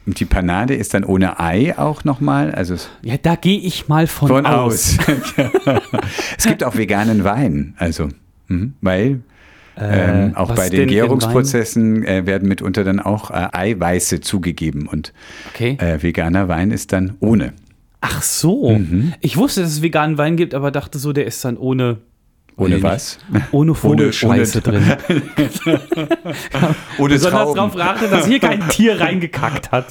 [0.06, 2.52] Und die Panade ist dann ohne Ei auch nochmal.
[2.54, 4.98] Also Ja, da gehe ich mal von, von aus.
[4.98, 5.34] aus.
[6.38, 7.74] es gibt auch veganen Wein.
[7.78, 8.08] Also,
[8.48, 9.20] mhm, weil
[9.76, 14.86] ähm, auch was bei den Gärungsprozessen äh, werden mitunter dann auch äh, Eiweiße zugegeben.
[14.86, 15.12] Und
[15.54, 15.76] Okay.
[15.80, 17.54] äh, veganer Wein ist dann ohne.
[18.00, 18.70] Ach so.
[18.76, 19.14] Mhm.
[19.20, 21.98] Ich wusste, dass es veganen Wein gibt, aber dachte so, der ist dann ohne.
[22.56, 23.18] Ohne ich was?
[23.50, 24.96] Ohne Vogelscheiße ohne- drin.
[26.98, 27.56] Ohne Besonders Trauben.
[27.56, 29.86] darauf achte, dass hier kein Tier reingekackt hat.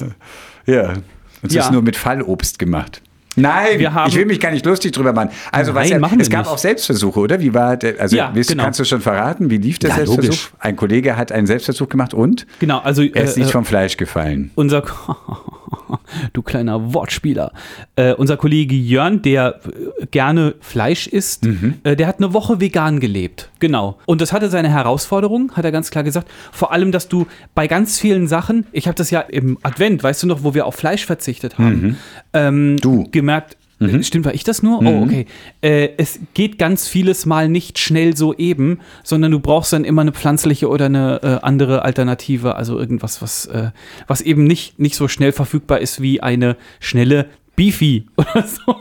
[0.66, 0.90] Ja.
[0.90, 1.02] Und
[1.42, 1.62] es Ja.
[1.64, 3.02] ist nur mit Fallobst gemacht.
[3.36, 5.30] Nein, Wir haben- ich will mich gar nicht lustig drüber machen.
[5.50, 6.50] Also Nein, was ja, machen es gab nicht.
[6.52, 7.40] auch Selbstversuche, oder?
[7.40, 8.62] Wie war der, also Ja, willst, genau.
[8.62, 10.22] kannst du schon verraten, wie lief der Ja, Selbstversuch?
[10.30, 10.52] logisch.
[10.60, 13.64] Ein Kollege hat einen Selbstversuch gemacht und Genau, also er ist äh, nicht äh, vom
[13.64, 14.52] Fleisch gefallen.
[14.54, 14.84] unser
[16.32, 17.52] du kleiner Wortspieler.
[17.96, 19.60] Äh, unser Kollege Jörn, der
[20.00, 21.74] äh, gerne Fleisch isst, Mhm.
[21.84, 23.50] äh, der hat eine Woche vegan gelebt.
[23.60, 23.98] Genau.
[24.06, 26.28] Und das hatte seine Herausforderung, hat er ganz klar gesagt.
[26.52, 30.22] Vor allem, dass du bei ganz vielen Sachen, ich habe das ja im Advent, weißt
[30.22, 31.96] du noch, wo wir auf Fleisch verzichtet haben,
[32.32, 32.76] ähm, Mhm.
[32.78, 33.04] Du.
[33.10, 34.00] gemerkt, Mhm.
[34.00, 34.80] äh, stimmt, war ich das nur?
[34.82, 35.26] Oh, okay.
[35.60, 40.02] Äh, es geht ganz vieles Mal nicht schnell so eben, sondern du brauchst dann immer
[40.02, 43.70] eine pflanzliche oder eine äh, andere Alternative, also irgendwas, was, äh,
[44.06, 48.76] was eben nicht, nicht so schnell verfügbar ist wie eine schnelle Beefy oder so.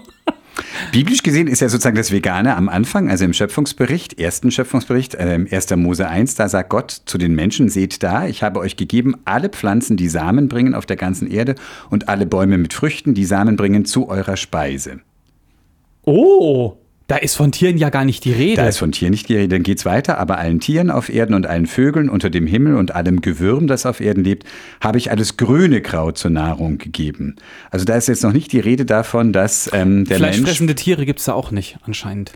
[0.92, 5.39] Biblisch gesehen ist ja sozusagen das Vegane am Anfang, also im Schöpfungsbericht, ersten Schöpfungsbericht, äh,
[5.50, 5.76] 1.
[5.78, 9.50] Mose 1, da sagt Gott zu den Menschen, seht da, ich habe euch gegeben alle
[9.50, 11.56] Pflanzen, die Samen bringen auf der ganzen Erde
[11.89, 15.00] und alle Bäume mit Früchten, die Samen bringen zu eurer Speise.
[16.04, 18.62] Oh, da ist von Tieren ja gar nicht die Rede.
[18.62, 20.18] Da ist von Tieren nicht die Rede, dann geht's weiter.
[20.20, 23.86] Aber allen Tieren auf Erden und allen Vögeln unter dem Himmel und allem Gewürm, das
[23.86, 24.46] auf Erden lebt,
[24.80, 27.36] habe ich alles grüne Kraut zur Nahrung gegeben.
[27.72, 30.38] Also da ist jetzt noch nicht die Rede davon, dass ähm, der Mensch...
[30.38, 32.32] Fleischfressende Tiere gibt es da auch nicht, anscheinend.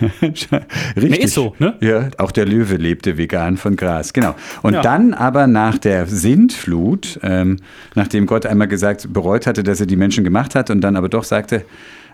[0.22, 0.48] Richtig.
[0.96, 1.74] Nee, ist so, ne?
[1.80, 4.34] Ja, auch der Löwe lebte vegan von Gras, genau.
[4.62, 4.82] Und Ja.
[4.82, 7.58] dann aber nach der Sintflut, ähm,
[7.94, 11.08] nachdem Gott einmal gesagt, bereut hatte, dass er die Menschen gemacht hat und dann aber
[11.08, 11.64] doch sagte,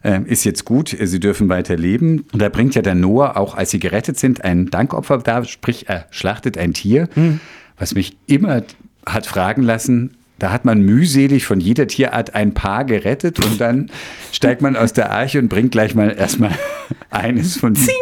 [0.05, 2.25] ähm, ist jetzt gut, sie dürfen weiter leben.
[2.33, 5.89] Und da bringt ja der Noah, auch als sie gerettet sind, ein Dankopfer dar, sprich
[5.89, 7.41] er schlachtet ein Tier, Mhm.
[7.79, 8.63] was mich immer
[9.07, 13.91] hat fragen lassen, da hat man mühselig von jeder Tierart ein Paar gerettet und dann
[14.33, 16.51] steigt man aus der Arche und bringt gleich mal erstmal
[17.11, 17.95] eines von diesen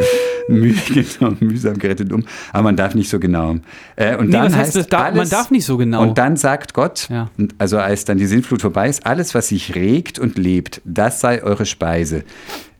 [0.49, 0.75] müh,
[1.19, 2.25] genau, mühsam gerettet um.
[2.53, 3.57] Aber man darf nicht so genau.
[3.97, 4.93] Äh, und Nee, dann heißt heißt?
[4.93, 6.01] Da- man alles, darf nicht so genau.
[6.03, 7.29] Und dann sagt Gott, Ja.
[7.59, 11.43] also als dann die Sintflut vorbei ist, alles, was sich regt und lebt, das sei
[11.43, 12.23] eure Speise.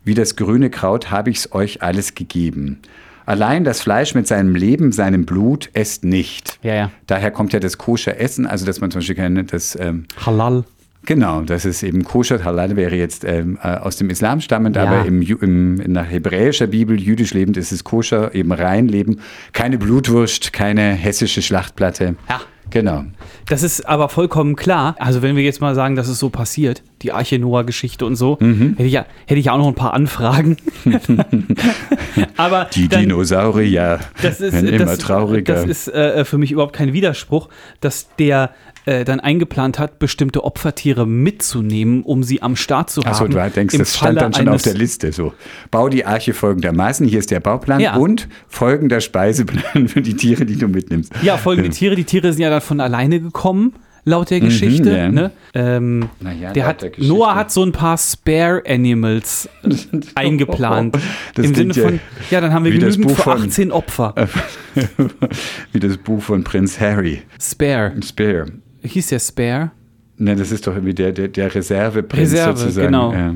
[0.05, 2.79] Wie das grüne Kraut habe ich es euch alles gegeben.
[3.29, 6.57] Allein das Fleisch mit seinem Leben, seinem Blut, esst nicht.
[6.63, 6.91] Ja, ja.
[7.05, 10.63] Daher kommt ja das koscher Essen, also dass man zum Beispiel keine, das, ähm, Halal.
[11.05, 14.83] genau, das ist eben koscher, halal wäre jetzt ähm, äh, aus dem Islam stammend, Ja.
[14.85, 19.19] aber im, im, in der hebräischer Bibel, jüdisch lebend, ist es koscher, eben rein leben.
[19.53, 22.15] Keine Blutwurst, keine hessische Schlachtplatte.
[22.27, 22.41] Ja.
[22.71, 23.03] Genau.
[23.47, 24.95] Das ist aber vollkommen klar.
[24.99, 28.37] Also wenn wir jetzt mal sagen, dass es so passiert, die Arche Noah-Geschichte und so,
[28.39, 28.71] Mhm.
[28.77, 30.57] hätte, ich ja, hätte ich ja auch noch ein paar Anfragen.
[32.37, 35.53] aber Die dann, Dinosaurier das ist, werden immer das, trauriger.
[35.55, 38.51] Das ist äh, für mich überhaupt kein Widerspruch, dass der
[38.85, 43.31] äh, dann eingeplant hat, bestimmte Opfertiere mitzunehmen, um sie am Start zu Achso, haben.
[43.33, 45.11] du denkst, das stand dann schon auf der Liste.
[45.11, 45.33] So,
[45.69, 47.95] bau die Arche folgendermaßen, hier ist der Bauplan Ja.
[47.97, 51.11] und folgender Speiseplan für die Tiere, die du mitnimmst.
[51.21, 51.95] Ja, folgende Tiere.
[51.95, 53.73] Die Tiere sind ja dann von alleine gekommen,
[54.05, 54.89] laut der Geschichte.
[54.89, 55.09] Mhm, ja.
[55.09, 55.31] ne?
[55.53, 57.13] ähm, ja, der hat, der Geschichte.
[57.13, 59.47] Noah hat so ein paar Spare Animals
[60.15, 60.97] eingeplant.
[61.35, 61.99] Das Im Sinne von,
[62.31, 64.13] ja, dann haben wir genügend für von- 18 Opfer.
[65.71, 67.21] Wie das Buch von Prinz Harry.
[67.39, 67.93] Spare.
[68.03, 68.45] Spare.
[68.81, 69.71] Hieß der Spare?
[70.21, 72.87] Ne, das ist doch irgendwie der, der, der Reserveprinz Reserve, sozusagen.
[72.87, 73.13] genau.
[73.13, 73.33] Ja.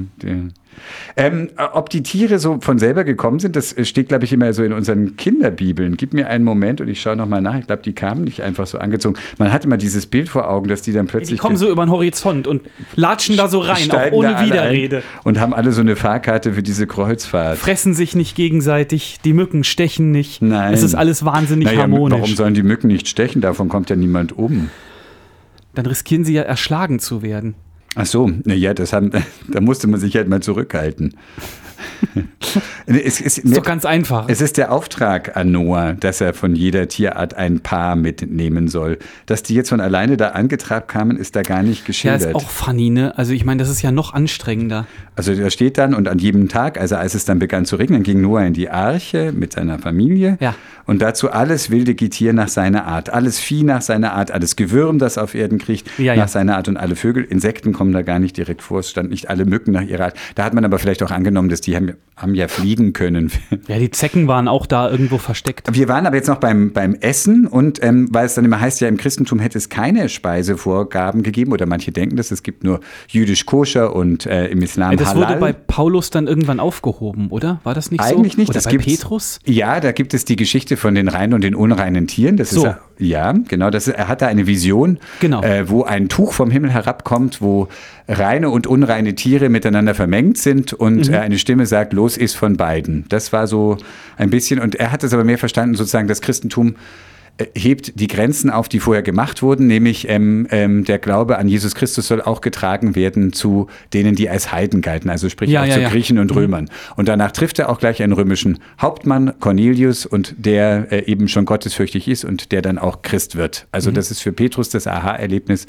[1.15, 4.63] Ähm, ob die Tiere so von selber gekommen sind, das steht, glaube ich, immer so
[4.63, 5.95] in unseren Kinderbibeln.
[5.95, 7.57] Gib mir einen Moment und ich schaue nochmal nach.
[7.57, 9.15] Ich glaube, die kamen nicht einfach so angezogen.
[9.37, 11.85] Man hat immer dieses Bild vor Augen, dass die dann Die plötzlich kommen so über
[11.85, 12.63] den Horizont und
[12.95, 15.03] latschen da so rein, auch ohne Widerrede.
[15.23, 17.59] Und haben alle so eine Fahrkarte für diese Kreuzfahrt.
[17.59, 20.41] Fressen sich nicht gegenseitig, die Mücken stechen nicht.
[20.41, 20.73] Nein.
[20.73, 22.19] Es ist alles wahnsinnig Naja, harmonisch.
[22.19, 23.41] warum sollen die Mücken nicht stechen?
[23.41, 24.69] Davon kommt ja niemand um.
[25.73, 27.55] Dann riskieren sie ja erschlagen zu werden.
[27.95, 29.11] Ach so, naja, das haben,
[29.47, 31.15] da musste man sich halt mal zurückhalten.
[32.85, 34.25] Es, Ist doch ganz einfach.
[34.27, 38.97] es ist der Auftrag an Noah, dass er von jeder Tierart ein Paar mitnehmen soll.
[39.25, 42.21] Dass die jetzt von alleine da angetrabt kamen, ist da gar nicht ja, geschildert.
[42.21, 43.17] ist auch funny, ne?
[43.17, 44.85] Also ich meine, das ist ja noch anstrengender.
[45.15, 48.03] Also da steht dann, und an jedem Tag, also als es dann begann zu regnen,
[48.03, 50.37] ging Noah in die Arche mit seiner Familie.
[50.39, 50.55] Ja.
[50.85, 54.99] Und dazu alles wilde Getier nach seiner Art, alles Vieh nach seiner Art, alles Gewürm,
[54.99, 56.27] das auf Erden kriecht, Ja, nach ja.
[56.27, 57.23] seiner Art und alle Vögel.
[57.23, 60.15] Insekten kommen da gar nicht direkt vor, es stand nicht alle Mücken nach ihrer Art.
[60.35, 63.31] Da hat man aber vielleicht auch angenommen, dass die haben, haben ja fliegen können.
[63.67, 65.67] Ja, die Zecken waren auch da irgendwo versteckt.
[65.73, 68.81] Wir waren aber jetzt noch beim, beim Essen und ähm, weil es dann immer heißt,
[68.81, 72.81] ja im Christentum hätte es keine Speisevorgaben gegeben oder manche denken das, es gibt nur
[73.07, 75.29] jüdisch koscher und äh, im Islam Das halal.
[75.29, 77.59] wurde bei Paulus dann irgendwann aufgehoben, oder?
[77.63, 78.15] War das nicht so?
[78.15, 78.49] Eigentlich nicht.
[78.49, 79.39] Oder das bei Petrus?
[79.45, 82.35] Ja, da gibt es die Geschichte von den reinen und den unreinen Tieren.
[82.37, 82.65] Das So.
[82.67, 83.69] ist ja genau.
[83.69, 85.41] Das er hat da eine Vision, Genau.
[85.43, 87.67] äh, wo ein Tuch vom Himmel herabkommt, wo
[88.07, 91.13] reine und unreine Tiere miteinander vermengt sind und Mhm.
[91.13, 93.05] äh, eine Stimme sagt: Los ist von beiden.
[93.09, 93.77] Das war so
[94.17, 94.59] ein bisschen.
[94.59, 96.75] Und er hat es aber mehr verstanden, sozusagen das Christentum
[97.55, 101.73] hebt die Grenzen auf, die vorher gemacht wurden, nämlich ähm, ähm, der Glaube an Jesus
[101.73, 105.65] Christus soll auch getragen werden zu denen, die als Heiden galten, also sprich Ja, auch
[105.65, 105.89] ja, zu ja.
[105.89, 106.69] Griechen und Römern.
[106.95, 111.45] Und danach trifft er auch gleich einen römischen Hauptmann, Cornelius, und der äh, eben schon
[111.45, 113.65] gottesfürchtig ist und der dann auch Christ wird.
[113.71, 113.95] Also Mhm.
[113.95, 115.65] das ist für Petrus das Aha-Erlebnis.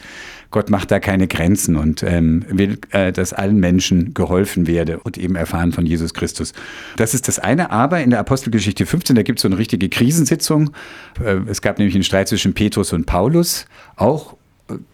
[0.55, 5.19] Gott macht da keine Grenzen und ähm, will, äh, dass allen Menschen geholfen werde und
[5.19, 6.53] eben erfahren von Jesus Christus.
[6.97, 7.73] Das ist das eine.
[7.73, 10.71] Aber in der Apostelgeschichte 15, da gibt es so eine richtige Krisensitzung.
[11.21, 14.37] Äh, es gab nämlich einen Streit zwischen Petrus und Paulus, auch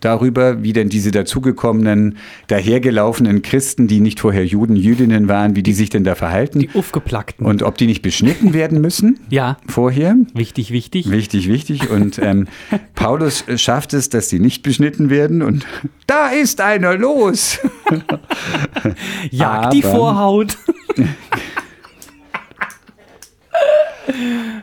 [0.00, 2.16] darüber, wie denn diese dazugekommenen,
[2.48, 6.70] dahergelaufenen Christen, die nicht vorher Juden, Jüdinnen waren, wie die sich denn da verhalten Die
[6.74, 7.46] Aufgeplackten.
[7.46, 10.16] und ob die nicht beschnitten werden müssen ja, vorher.
[10.34, 11.10] wichtig, wichtig.
[11.10, 11.88] Wichtig, wichtig.
[11.90, 12.48] Und ähm,
[12.96, 15.40] Paulus schafft es, dass die nicht beschnitten werden.
[15.42, 15.66] Und
[16.06, 17.58] da ist einer los.
[19.30, 20.46] Jag die aber-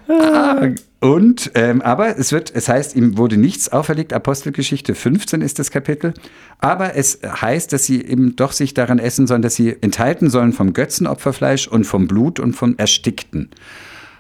[0.05, 0.81] Vorhaut.
[0.99, 4.13] Und, ähm, aber es wird, es heißt, ihm wurde nichts auferlegt.
[4.13, 6.13] Apostelgeschichte 15 ist das Kapitel.
[6.59, 10.53] Aber es heißt, dass sie eben doch sich daran essen sollen, dass sie enthalten sollen
[10.53, 13.49] vom Götzenopferfleisch und vom Blut und vom Erstickten.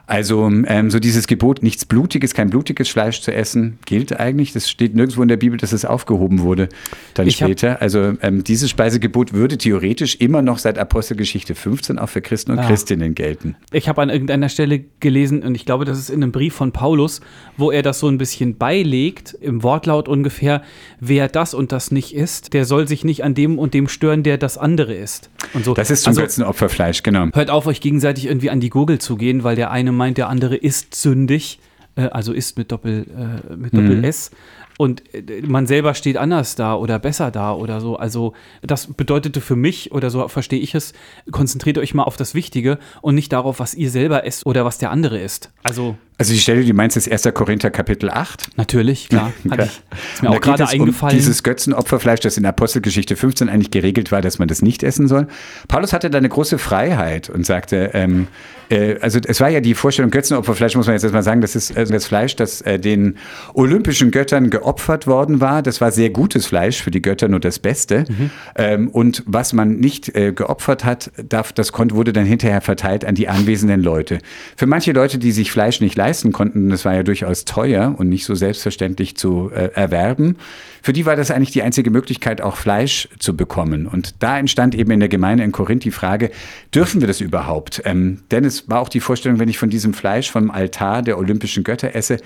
[0.07, 4.53] Also ähm, so dieses Gebot, nichts Blutiges, kein blutiges Fleisch zu essen, gilt eigentlich.
[4.53, 6.69] Das steht nirgendwo in der Bibel, dass es aufgehoben wurde
[7.13, 7.81] dann Ich später.
[7.81, 12.59] Also ähm, dieses Speisegebot würde theoretisch immer noch seit Apostelgeschichte 15 auch für Christen und
[12.59, 12.67] Ah.
[12.67, 13.55] Christinnen gelten.
[13.71, 16.71] Ich habe an irgendeiner Stelle gelesen, und ich glaube, das ist in einem Brief von
[16.71, 17.19] Paulus,
[17.57, 20.61] wo er das so ein bisschen beilegt, im Wortlaut ungefähr,
[21.01, 24.23] wer das und das nicht ist, der soll sich nicht an dem und dem stören,
[24.23, 25.29] der das andere ist.
[25.53, 25.73] Und so.
[25.73, 27.27] Das ist zum also, Götzenopferfleisch, genau.
[27.33, 30.29] Hört auf, euch gegenseitig irgendwie an die Gurgel zu gehen, weil der eine meint, der
[30.29, 31.59] andere ist sündig,
[31.95, 33.05] äh, also ist mit Doppel,
[33.49, 33.77] äh, mit Mhm.
[33.77, 34.31] Doppel S.
[34.77, 37.97] Und äh, man selber steht anders da oder besser da oder so.
[37.97, 40.93] Also das bedeutete für mich, oder so verstehe ich es,
[41.31, 44.77] konzentriert euch mal auf das Wichtige und nicht darauf, was ihr selber esst oder was
[44.77, 45.51] der andere isst.
[45.63, 47.33] Also Also die Stelle, die meinst, ist 1.
[47.33, 48.57] Korinther Kapitel 8.
[48.57, 49.33] natürlich, klar.
[49.49, 51.13] Hatte ich, ist mir auch gerade eingefallen.
[51.13, 55.07] Um dieses Götzenopferfleisch, das in Apostelgeschichte 15 eigentlich geregelt war, dass man das nicht essen
[55.07, 55.27] soll.
[55.67, 58.27] Paulus hatte da eine große Freiheit und sagte, ähm,
[58.69, 61.71] äh, also es war ja die Vorstellung, Götzenopferfleisch, muss man jetzt erstmal sagen, das ist
[61.71, 63.17] äh, das Fleisch, das äh, den
[63.53, 65.61] olympischen Göttern geopfert geopfert worden war.
[65.61, 68.05] Das war sehr gutes Fleisch für die Götter, nur das Beste.
[68.07, 68.29] Mhm.
[68.55, 73.05] Ähm, und was man nicht äh, geopfert hat, darf, das konnte, wurde dann hinterher verteilt
[73.05, 74.19] an die anwesenden Leute.
[74.55, 78.09] Für manche Leute, die sich Fleisch nicht leisten konnten, das war ja durchaus teuer und
[78.09, 80.37] nicht so selbstverständlich zu äh, erwerben,
[80.81, 83.87] für die war das eigentlich die einzige Möglichkeit, auch Fleisch zu bekommen.
[83.87, 86.31] Und da entstand eben in der Gemeinde in Korinth die Frage,
[86.73, 87.81] dürfen wir das überhaupt?
[87.85, 91.17] Ähm, denn es war auch die Vorstellung, wenn ich von diesem Fleisch vom Altar der
[91.17, 92.17] olympischen Götter esse,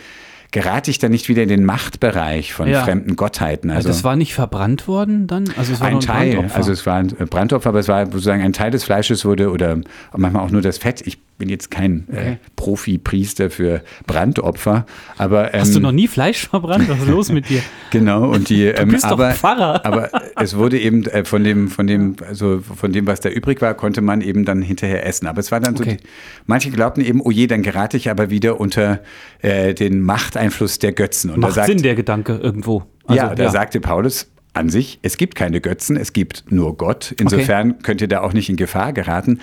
[0.52, 2.84] gerate ich dann nicht wieder in den Machtbereich von Ja.
[2.84, 3.72] fremden Gottheiten.
[3.72, 5.46] Also das war nicht verbrannt worden dann?
[5.58, 6.56] Also es war ein nur Teil, Brandopfer.
[6.58, 9.78] also es war ein Brandopfer, aber es war sozusagen ein Teil des Fleisches wurde oder
[10.16, 11.08] manchmal auch nur das Fett.
[11.08, 12.38] Ich bin jetzt kein äh, Okay.
[12.56, 14.86] Profi-Priester für Brandopfer,
[15.18, 16.88] aber ähm, Hast du noch nie Fleisch verbrannt?
[16.88, 17.62] Was ist los mit dir?
[17.90, 19.84] Genau, und die, ähm, bist doch aber, Pfarrer.
[19.86, 23.60] aber es wurde eben äh, von dem, von dem, also von dem, was da übrig
[23.62, 25.28] war, konnte man eben dann hinterher essen.
[25.28, 25.98] Aber es war dann so, Okay.
[26.00, 26.08] die,
[26.46, 29.00] manche glaubten eben, oh je, dann gerate ich aber wieder unter
[29.42, 31.32] äh, den Machteinfluss der Götzen.
[31.32, 32.84] Und Macht sagt, Sinn der Gedanke irgendwo.
[33.08, 37.14] Also, ja, da sagte Paulus an sich, es gibt keine Götzen, es gibt nur Gott.
[37.20, 39.40] Insofern könnt ihr da auch nicht in Gefahr geraten.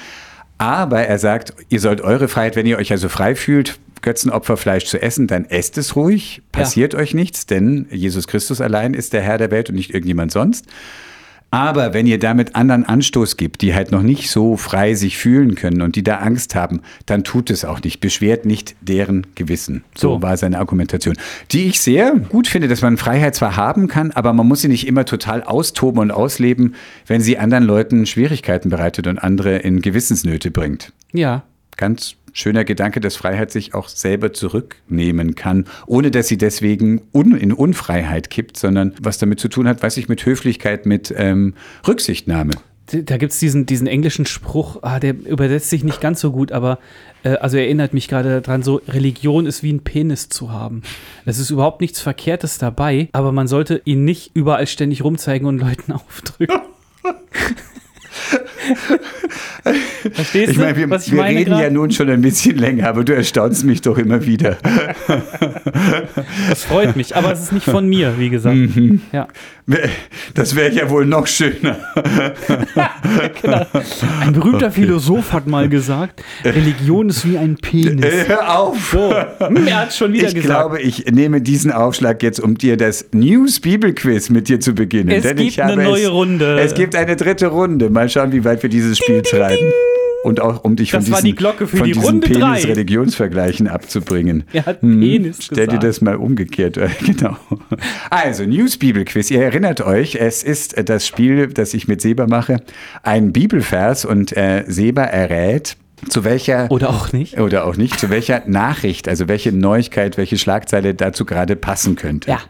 [0.58, 5.00] Aber er sagt, ihr sollt eure Freiheit, wenn ihr euch also frei fühlt, Götzenopferfleisch zu
[5.00, 9.38] essen, dann esst es ruhig, passiert euch nichts, denn Jesus Christus allein ist der Herr
[9.38, 10.66] der Welt und nicht irgendjemand sonst.
[11.50, 15.54] Aber wenn ihr damit anderen Anstoß gibt, die halt noch nicht so frei sich fühlen
[15.54, 18.00] können und die da Angst haben, dann tut es auch nicht.
[18.00, 19.82] Beschwert nicht deren Gewissen.
[19.96, 20.22] So, So.
[20.22, 21.16] war seine Argumentation.
[21.50, 24.68] Die ich sehr gut finde, dass man Freiheit zwar haben kann, aber man muss sie
[24.68, 26.74] nicht immer total austoben und ausleben,
[27.06, 30.92] wenn sie anderen Leuten Schwierigkeiten bereitet und andere in Gewissensnöte bringt.
[31.12, 31.44] Ja.
[31.78, 37.36] Ganz schöner Gedanke, dass Freiheit sich auch selber zurücknehmen kann, ohne dass sie deswegen un
[37.36, 41.54] in Unfreiheit kippt, sondern was damit zu tun hat, weiß ich, mit Höflichkeit, mit ähm,
[41.86, 42.52] Rücksichtnahme.
[42.90, 46.52] Da gibt es diesen, diesen englischen Spruch, ah, der übersetzt sich nicht ganz so gut,
[46.52, 46.78] aber
[47.22, 50.82] äh, also erinnert mich gerade daran, so Religion ist wie ein Penis zu haben.
[51.26, 55.58] Es ist überhaupt nichts Verkehrtes dabei, aber man sollte ihn nicht überall ständig rumzeigen und
[55.58, 56.60] Leuten aufdrücken.
[60.12, 61.62] Verstehst Ich du, meine, wir, was ich wir meine reden grad?
[61.62, 64.56] ja nun schon ein bisschen länger, aber du erstaunst mich doch immer wieder.
[66.48, 68.56] Das freut mich, aber es ist nicht von mir, wie gesagt.
[68.56, 69.02] Mhm.
[69.12, 69.28] Ja.
[70.34, 71.76] Das wäre ja wohl noch schöner.
[74.20, 78.04] Ein berühmter Philosoph hat mal gesagt, Religion ist wie ein Penis.
[78.04, 78.92] Äh, Hör auf!
[78.92, 79.14] So,
[79.46, 80.48] hm, er hat schon wieder Ich gesagt.
[80.48, 84.72] glaube, ich nehme diesen Aufschlag jetzt, um dir das News Bibel Quiz mit dir zu
[84.72, 85.10] beginnen.
[85.10, 86.58] Es Denn gibt ich habe eine neue Runde.
[86.60, 87.90] Es gibt eine dritte Runde.
[87.90, 89.70] Mal schauen, wie weit wir dieses Spiel treiben.
[90.24, 92.20] Und auch um dich Das von war diesen, die Glocke für von die diesen.
[92.20, 94.44] Penis-Religionsvergleichen abzubringen.
[94.52, 95.84] Er hat Hm, Penis Stell dir gesagt.
[95.84, 96.76] das mal umgekehrt.
[96.76, 97.36] äh, Genau.
[98.10, 99.30] Also, News Bibel Quiz.
[99.30, 102.56] Ihr erinnert euch, es ist äh, das Spiel, das ich mit Seba mache.
[103.02, 105.76] Ein Bibelvers und äh, Seba errät,
[106.08, 107.38] zu welcher Oder auch nicht.
[107.38, 112.30] oder auch nicht, zu welcher Nachricht, also welche Neuigkeit, welche Schlagzeile dazu gerade passen könnte.
[112.30, 112.40] Ja.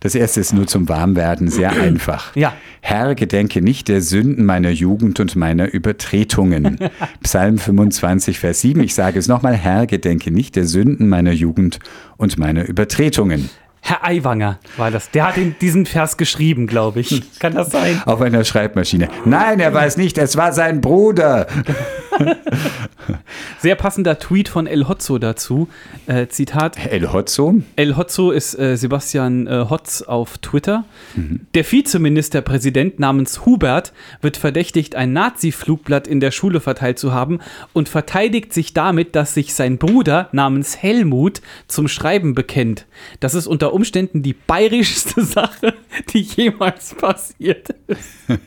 [0.00, 2.34] Das erste ist nur zum Warmwerden, sehr einfach.
[2.36, 2.54] Ja.
[2.80, 6.78] Herr, gedenke nicht der Sünden meiner Jugend und meiner Übertretungen.
[7.22, 8.82] Psalm 25, Vers 7.
[8.82, 11.78] Ich sage es nochmal, Herr, gedenke nicht der Sünden meiner Jugend
[12.18, 13.48] und meiner Übertretungen.
[13.86, 15.10] Herr Aiwanger war das.
[15.10, 17.22] Der hat diesen Vers geschrieben, glaube ich.
[17.38, 18.00] Kann das sein?
[18.06, 19.10] Auf einer Schreibmaschine.
[19.26, 21.46] Nein, er war es nicht, es war sein Bruder.
[23.58, 25.68] Sehr passender Tweet von El Hotzo dazu.
[26.06, 27.56] Äh, Zitat: El Hotzo.
[27.76, 30.84] El Hotzo ist äh, Sebastian äh, Hotz auf Twitter.
[31.54, 37.40] Der Vizeministerpräsident namens Hubert wird verdächtigt, ein Nazi-Flugblatt in der Schule verteilt zu haben
[37.72, 42.86] und verteidigt sich damit, dass sich sein Bruder namens Helmut zum Schreiben bekennt.
[43.20, 45.74] Das ist unter Umständen die bayerischste Sache,
[46.12, 48.40] die jemals passiert ist.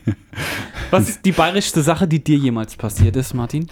[0.89, 3.67] Was ist die bayerischste Sache, die dir jemals passiert ist, Martin?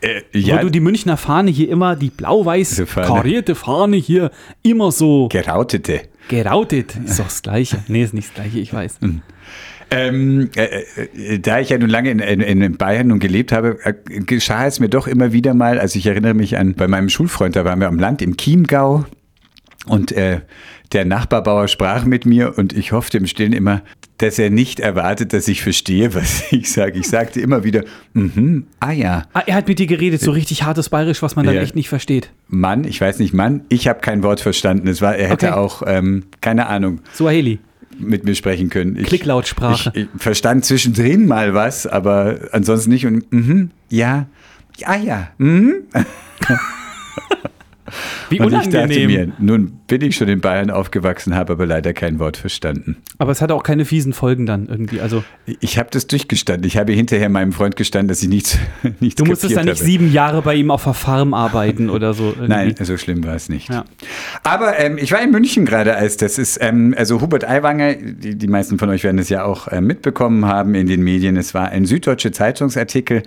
[0.00, 4.30] Äh, Wo ja, du die Münchner Fahne hier immer, die blau-weiß karierte Fahne hier,
[4.62, 6.02] immer so gerautete.
[6.28, 6.96] gerautet.
[7.04, 7.78] Ist doch das Gleiche.
[7.88, 8.98] Nee, ist nicht das Gleiche, ich weiß.
[9.90, 13.78] Ähm, äh, äh, da ich ja nun lange in, in, in Bayern nun gelebt habe,
[13.84, 17.08] äh, geschah es mir doch immer wieder mal, also ich erinnere mich an, bei meinem
[17.08, 19.04] Schulfreund, da waren wir am Land im Chiemgau
[19.86, 20.40] und äh,
[20.92, 23.82] der Nachbarbauer sprach mit mir und ich hoffte im Stillen immer,
[24.18, 26.98] dass er nicht erwartet, dass ich verstehe, was ich sage.
[26.98, 30.62] Ich sagte immer wieder, mhm, ah ja, Ah, er hat mit dir geredet, so richtig
[30.62, 31.62] hartes Bayerisch, was man dann Ja.
[31.62, 32.30] echt nicht versteht.
[32.48, 34.86] Mann, ich weiß nicht, Mann, ich habe kein Wort verstanden.
[34.88, 35.56] Es war, er hätte Okay.
[35.58, 37.58] auch, ähm, keine Ahnung, Swahili.
[37.98, 38.96] mit mir sprechen können.
[38.96, 39.90] Ich, Klicklautsprache.
[39.94, 43.06] Ich, ich verstand zwischendrin mal was, aber ansonsten nicht.
[43.06, 44.26] Und mhm, ja,
[44.78, 45.28] ja, ja.
[45.38, 45.74] Mhm.
[48.32, 49.06] Wie und ich dachte unangenehm.
[49.06, 52.96] mir, nun bin ich schon in Bayern aufgewachsen, habe aber leider kein Wort verstanden.
[53.18, 55.00] Aber es hatte auch keine fiesen Folgen dann irgendwie.
[55.00, 55.22] Also
[55.60, 56.66] Ich habe das durchgestanden.
[56.66, 58.58] Ich habe hinterher meinem Freund gestanden, dass ich nichts,
[59.00, 59.84] nichts du musstest dann nicht habe.
[59.84, 62.24] sieben Jahre bei ihm auf der Farm arbeiten oder so.
[62.32, 62.48] Irgendwie.
[62.48, 63.68] Nein, so schlimm war es nicht.
[63.68, 63.84] Ja.
[64.42, 68.36] Aber ähm, ich war in München gerade, als das ist, ähm, also Hubert Aiwanger, die,
[68.36, 71.36] die meisten von euch werden es ja auch äh, mitbekommen haben in den Medien.
[71.36, 73.22] Es war ein süddeutscher Zeitungsartikel,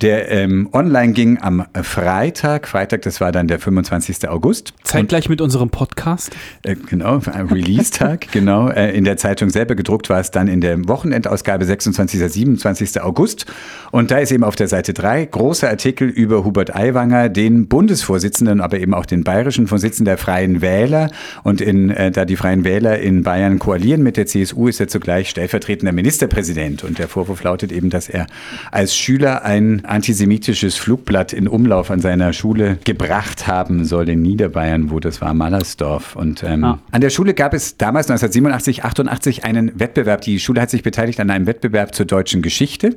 [0.00, 2.68] der ähm, online ging am Freitag.
[2.68, 4.28] Freitag, das war dann der 25.
[4.28, 4.45] August.
[4.84, 6.36] Zeitgleich mit unserem Podcast.
[6.62, 8.68] Äh, genau, Release-Tag, genau.
[8.68, 12.20] Äh, in der Zeitung selber gedruckt war es dann in der Wochenendausgabe 26.
[12.20, 13.00] 27.
[13.02, 13.46] August.
[13.90, 18.60] Und da ist eben auf der Seite 3 großer Artikel über Hubert Aiwanger, den Bundesvorsitzenden,
[18.60, 21.10] aber eben auch den bayerischen Vorsitzenden der Freien Wähler.
[21.42, 24.88] Und in, äh, da die Freien Wähler in Bayern koalieren mit der CSU, ist er
[24.88, 26.84] zugleich stellvertretender Ministerpräsident.
[26.84, 28.26] Und der Vorwurf lautet eben, dass er
[28.70, 34.90] als Schüler ein antisemitisches Flugblatt in Umlauf an seiner Schule gebracht haben soll in Niederbayern,
[34.90, 36.14] wo das war, Mallersdorf.
[36.14, 36.78] Und ähm, Ah.
[36.90, 40.20] an der Schule gab es damals 1987, 88 einen Wettbewerb.
[40.20, 42.96] Die Schule hat sich beteiligt an einem Wettbewerb zur deutschen Geschichte.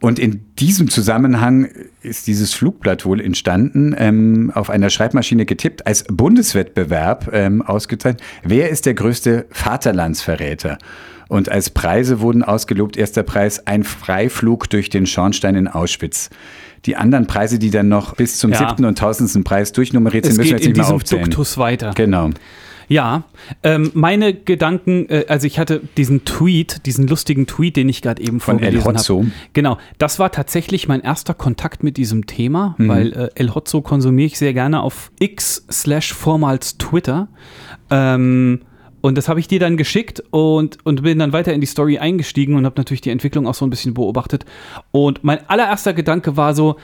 [0.00, 1.68] Und in diesem Zusammenhang
[2.02, 8.22] ist dieses Flugblatt wohl entstanden, ähm, auf einer Schreibmaschine getippt, als Bundeswettbewerb ähm, ausgezeichnet.
[8.42, 10.78] Wer ist der größte Vaterlandsverräter?
[11.28, 16.28] Und als Preise wurden ausgelobt, erster Preis, ein Freiflug durch den Schornstein in Auschwitz.
[16.86, 18.58] Die anderen Preise, die dann noch bis zum Ja.
[18.58, 21.24] siebten und tausendsten Preis durchnummeriert sind, Es müssen wir jetzt in nicht mehr diesem aufzählen.
[21.24, 21.92] Duktus weiter.
[21.94, 22.30] Genau.
[22.86, 23.22] Ja,
[23.62, 28.22] ähm, meine Gedanken, äh, also ich hatte diesen Tweet, diesen lustigen Tweet, den ich gerade
[28.22, 29.20] eben Von El Hotzo.
[29.20, 29.30] habe.
[29.54, 32.88] Genau, das war tatsächlich mein erster Kontakt mit diesem Thema, Mhm.
[32.88, 37.28] weil äh, El Hotzo konsumiere ich sehr gerne auf x slash vormals Twitter.
[37.90, 38.60] Ähm,
[39.04, 41.98] und das habe ich dir dann geschickt und, und bin dann weiter in die Story
[41.98, 44.46] eingestiegen und habe natürlich die Entwicklung auch so ein bisschen beobachtet.
[44.92, 46.76] Und mein allererster Gedanke war so,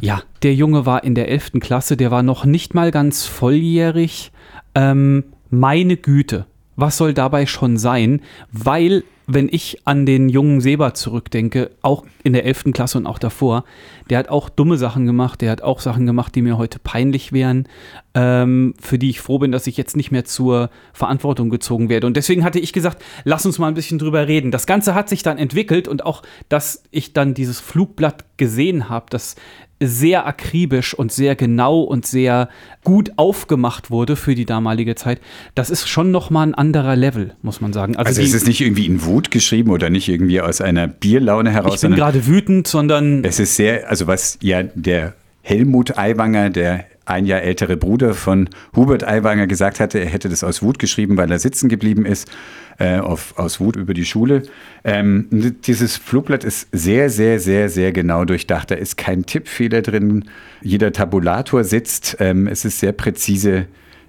[0.00, 1.60] ja, der Junge war in der 11.
[1.60, 4.32] Klasse, der war noch nicht mal ganz volljährig.
[4.74, 8.20] Ähm, meine Güte, was soll dabei schon sein?
[8.50, 12.72] Weil, wenn ich an den jungen Seba zurückdenke, auch in der 11.
[12.72, 13.62] Klasse und auch davor,
[14.08, 17.32] der hat auch dumme Sachen gemacht, der hat auch Sachen gemacht, die mir heute peinlich
[17.32, 17.68] wären,
[18.14, 22.06] ähm, für die ich froh bin, dass ich jetzt nicht mehr zur Verantwortung gezogen werde.
[22.06, 24.50] Und deswegen hatte ich gesagt, lass uns mal ein bisschen drüber reden.
[24.50, 29.06] Das Ganze hat sich dann entwickelt und auch, dass ich dann dieses Flugblatt gesehen habe,
[29.10, 29.36] das
[29.82, 32.50] sehr akribisch und sehr genau und sehr
[32.84, 35.20] gut aufgemacht wurde für die damalige Zeit.
[35.54, 37.96] Das ist schon noch mal ein anderer Level, muss man sagen.
[37.96, 41.76] Also es ist nicht irgendwie in Wut geschrieben oder nicht irgendwie aus einer Bierlaune heraus,
[41.76, 46.84] ich bin gerade wütend, sondern es ist sehr, also was ja der Helmut Aiwanger, der
[47.06, 51.16] ein Jahr ältere Bruder von Hubert Aiwanger gesagt hatte, er hätte das aus Wut geschrieben,
[51.16, 52.30] weil er sitzen geblieben ist,
[52.78, 54.42] äh, auf, aus Wut über die Schule.
[54.84, 55.26] Ähm,
[55.64, 58.70] dieses Flugblatt ist sehr, sehr, sehr, sehr genau durchdacht.
[58.70, 60.26] Da ist kein Tippfehler drin.
[60.62, 62.16] Jeder Tabulator sitzt.
[62.20, 63.66] Ähm, es ist sehr präzise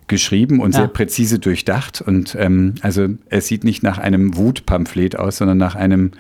[0.08, 0.82] geschrieben und Ja.
[0.82, 2.02] sehr präzise durchdacht.
[2.02, 6.12] Und ähm, also es sieht nicht nach einem Wutpamphlet aus, sondern nach einem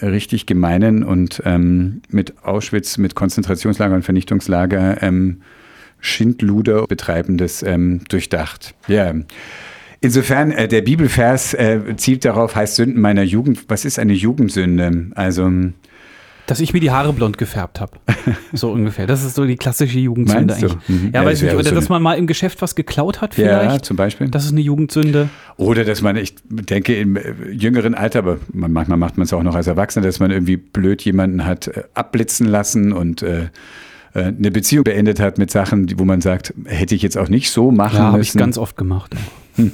[0.00, 5.40] richtig gemeinen und ähm, mit Auschwitz, mit Konzentrationslager und Vernichtungslager ähm,
[6.00, 8.74] Schindluder betreibendes ähm, durchdacht.
[8.88, 9.14] Ja.
[10.00, 13.64] Insofern, äh, der Bibelvers äh, zielt darauf, heißt Sünden meiner Jugend.
[13.68, 15.10] Was ist eine Jugendsünde?
[15.14, 15.50] Also,
[16.46, 17.98] dass ich mir die Haare blond gefärbt habe.
[18.52, 19.06] So ungefähr.
[19.06, 20.88] Das ist so die klassische Jugendsünde Meinst eigentlich.
[20.88, 21.10] Mhm.
[21.12, 21.54] Ja, Ja, weiß nicht.
[21.54, 23.84] Oder so dass man mal im Geschäft was geklaut hat ja, vielleicht.
[23.84, 24.28] zum Beispiel.
[24.28, 25.28] Das ist eine Jugendsünde.
[25.56, 29.32] Oder dass man, ich denke, im äh, jüngeren Alter, aber man, manchmal macht man es
[29.32, 33.48] auch noch als Erwachsener, dass man irgendwie blöd jemanden hat äh, abblitzen lassen und äh,
[34.16, 37.70] eine Beziehung beendet hat mit Sachen, wo man sagt, hätte ich jetzt auch nicht so
[37.70, 38.38] machen Ja, habe ich müssen.
[38.38, 39.14] ganz oft gemacht.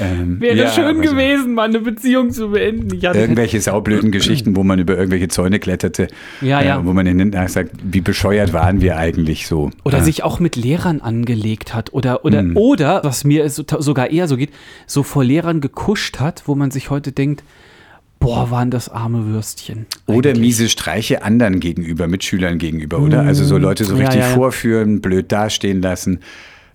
[0.00, 2.98] Ähm, Wäre ja, schön aber so gewesen, mal eine Beziehung zu beenden.
[2.98, 6.08] Irgendwelche saublöden Geschichten, wo man über irgendwelche Zäune kletterte,
[6.40, 6.80] Ja, ja.
[6.80, 9.70] Äh, wo man hinterher sagt, wie bescheuert waren wir eigentlich so.
[9.84, 10.04] Oder Ja.
[10.04, 12.56] sich auch mit Lehrern angelegt hat oder oder Hm.
[12.56, 14.50] oder was mir so, sogar eher so geht,
[14.86, 17.44] so vor Lehrern gekuscht hat, wo man sich heute denkt,
[18.22, 19.86] boah, waren das arme Würstchen.
[20.06, 20.40] Oder eigentlich.
[20.40, 23.22] miese Streiche anderen gegenüber, Mitschülern gegenüber, oder?
[23.22, 24.34] Also so Leute so richtig ja, ja.
[24.34, 26.20] vorführen, blöd dastehen lassen.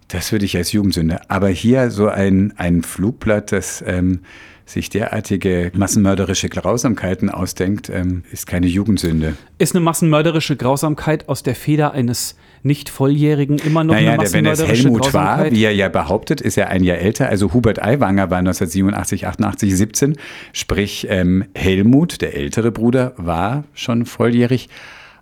[0.08, 1.20] Das würde ich als Jugendsünde.
[1.30, 4.22] Aber hier so ein, ein Flugblatt, das ähm,
[4.66, 9.36] sich derartige massenmörderische Grausamkeiten ausdenkt, ähm, ist keine Jugendsünde.
[9.58, 14.34] Ist eine massenmörderische Grausamkeit aus der Feder eines nicht Volljährigen immer noch Naja, eine der,
[14.34, 17.30] wenn es Helmut war, wie er ja behauptet, ist er ein Jahr älter.
[17.30, 20.16] Also Hubert Aiwanger war 1987, 88, 17.
[20.54, 24.70] Sprich, ähm, Helmut, der ältere Bruder, war schon volljährig.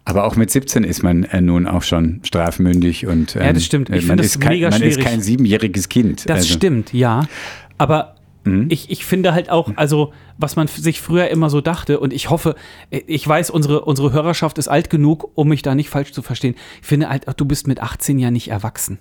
[0.07, 3.65] Aber auch mit 17 ist man äh, nun auch schon strafmündig und ähm, Ja, das
[3.65, 3.89] stimmt.
[3.89, 6.29] Ich man, find das ist kein, mega man ist kein siebenjähriges Kind.
[6.29, 7.27] Das Also, stimmt, ja.
[7.79, 8.15] Aber
[8.69, 12.29] ich, ich finde halt auch, also was man sich früher immer so dachte, und ich
[12.29, 12.55] hoffe,
[12.91, 16.21] äh, ich weiß, unsere, unsere Hörerschaft ist alt genug, um mich da nicht falsch zu
[16.21, 16.55] verstehen.
[16.81, 18.99] Ich finde halt, du bist mit 18 ja nicht erwachsen.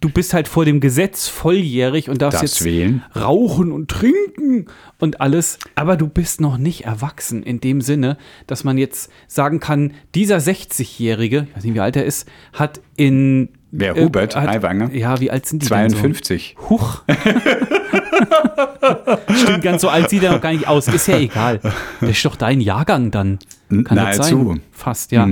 [0.00, 3.02] Du bist halt vor dem Gesetz volljährig und darfst, Darfst jetzt wählen.
[3.14, 4.66] rauchen und trinken
[4.98, 8.16] und alles, aber du bist noch nicht erwachsen in dem Sinne,
[8.46, 12.80] dass man jetzt sagen kann, dieser 60-Jährige, ich weiß nicht, wie alt er ist, hat
[12.96, 14.92] in Wer, äh, Hubert hat- Aiwanger?
[14.94, 15.96] Ja, wie alt sind die denn so?
[15.96, 16.56] 52.
[16.68, 17.02] Huch.
[19.34, 20.88] Stimmt, ganz so alt sieht er noch gar nicht aus.
[20.88, 21.60] Ist ja egal.
[22.00, 23.38] Der ist doch dein Jahrgang dann.
[23.68, 24.48] Kann das Nahezu.
[24.48, 24.62] sein?
[24.72, 25.28] Fast, ja.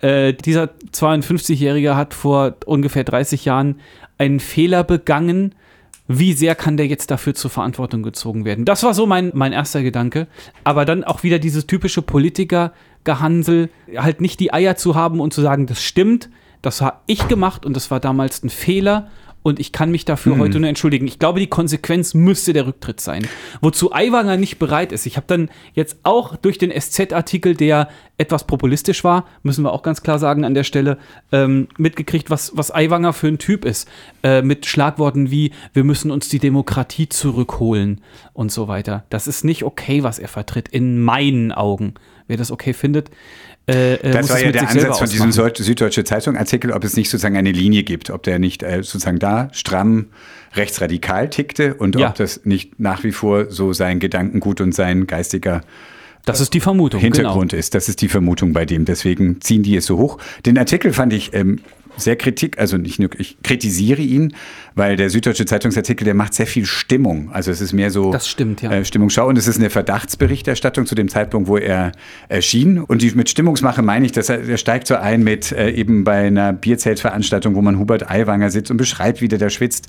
[0.00, 3.80] Äh, dieser 52-Jährige hat vor ungefähr 30 Jahren
[4.18, 5.54] einen Fehler begangen.
[6.08, 8.64] Wie sehr kann der jetzt dafür zur Verantwortung gezogen werden?
[8.64, 10.26] Das war so mein, mein erster Gedanke.
[10.64, 15.40] Aber dann auch wieder dieses typische Politiker-Gehansel, halt nicht die Eier zu haben und zu
[15.40, 16.28] sagen, das stimmt,
[16.60, 19.08] das habe ich gemacht und das war damals ein Fehler
[19.42, 21.06] und ich kann mich dafür heute nur entschuldigen.
[21.06, 23.26] Ich glaube, die Konsequenz müsste der Rücktritt sein.
[23.60, 25.06] Wozu Aiwanger nicht bereit ist.
[25.06, 27.88] Ich habe dann jetzt auch durch den SZ-Artikel, der
[28.18, 30.98] etwas populistisch war, müssen wir auch ganz klar sagen an der Stelle,
[31.32, 33.88] ähm, mitgekriegt, was, was Aiwanger für ein Typ ist.
[34.22, 38.00] Äh, mit Schlagworten wie, wir müssen uns die Demokratie zurückholen
[38.32, 39.04] und so weiter.
[39.10, 41.94] Das ist nicht okay, was er vertritt, in meinen Augen.
[42.28, 43.10] Wer das okay findet,
[43.68, 47.10] äh, äh, Das war ja mit der Ansatz von diesem Süddeutsche Zeitung-Artikel, ob es nicht
[47.10, 50.06] sozusagen eine Linie gibt, ob der nicht äh, sozusagen da stramm
[50.54, 52.08] rechtsradikal tickte und Ja.
[52.10, 55.62] ob das nicht nach wie vor so sein Gedankengut und sein geistiger
[56.24, 57.00] Das ist die Vermutung.
[57.00, 57.58] Hintergrund genau.
[57.58, 57.74] ist.
[57.74, 58.84] Das ist die Vermutung bei dem.
[58.84, 60.18] Deswegen ziehen die es so hoch.
[60.46, 61.60] Den Artikel fand ich ähm,
[61.96, 64.34] sehr kritik, also nicht nur, ich kritisiere ihn,
[64.74, 67.30] weil der Süddeutsche Zeitungsartikel, der macht sehr viel Stimmung.
[67.32, 68.70] Also es ist mehr so Das stimmt, ja.
[68.70, 71.92] äh, Stimmungsschau und es ist eine Verdachtsberichterstattung zu dem Zeitpunkt, wo er
[72.28, 72.78] erschien.
[72.78, 76.04] Und die, mit Stimmungsmache meine ich, dass er, er steigt so ein mit äh, eben
[76.04, 79.88] bei einer Bierzeltveranstaltung, wo man Hubert Aiwanger sitzt und beschreibt, wie der da schwitzt.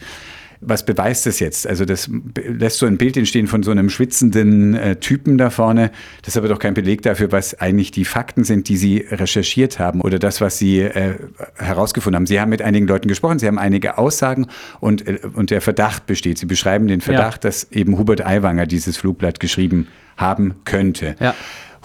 [0.66, 1.68] Was beweist das jetzt?
[1.68, 5.92] Also das lässt so ein Bild entstehen von so einem schwitzenden äh, Typen da vorne.
[6.22, 9.80] Das ist aber doch kein Beleg dafür, was eigentlich die Fakten sind, die Sie recherchiert
[9.80, 11.16] haben oder das, was Sie äh,
[11.56, 12.26] herausgefunden haben.
[12.26, 14.48] Sie haben mit einigen Leuten gesprochen, Sie haben einige Aussagen
[14.80, 16.38] und, äh, und der Verdacht besteht.
[16.38, 19.88] Sie beschreiben den Verdacht, dass eben Hubert Aiwanger dieses Flugblatt geschrieben
[20.18, 21.16] haben könnte.
[21.20, 21.36] Ja.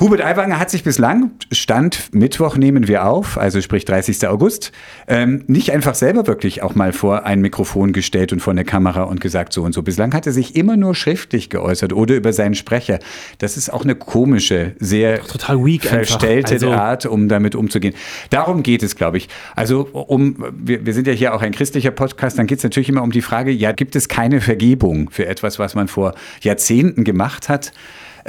[0.01, 4.29] Hubert Aiwanger hat sich bislang, Stand Mittwoch nehmen wir auf, also sprich 30.
[4.29, 4.71] August,
[5.09, 9.03] ähm, nicht einfach selber wirklich auch mal vor ein Mikrofon gestellt und vor eine Kamera
[9.03, 9.83] und gesagt so und so.
[9.83, 13.01] Bislang hat er sich immer nur schriftlich geäußert oder über seinen Sprecher.
[13.39, 17.95] Das ist auch eine komische, sehr Total weak verstellte Also- Art, um damit umzugehen.
[18.31, 19.29] Darum geht es, glaube ich.
[19.57, 22.89] Also um, wir, wir sind ja hier auch ein christlicher Podcast, dann geht es natürlich
[22.89, 27.03] immer um die Frage, ja, gibt es keine Vergebung für etwas, was man vor Jahrzehnten
[27.03, 27.73] gemacht hat?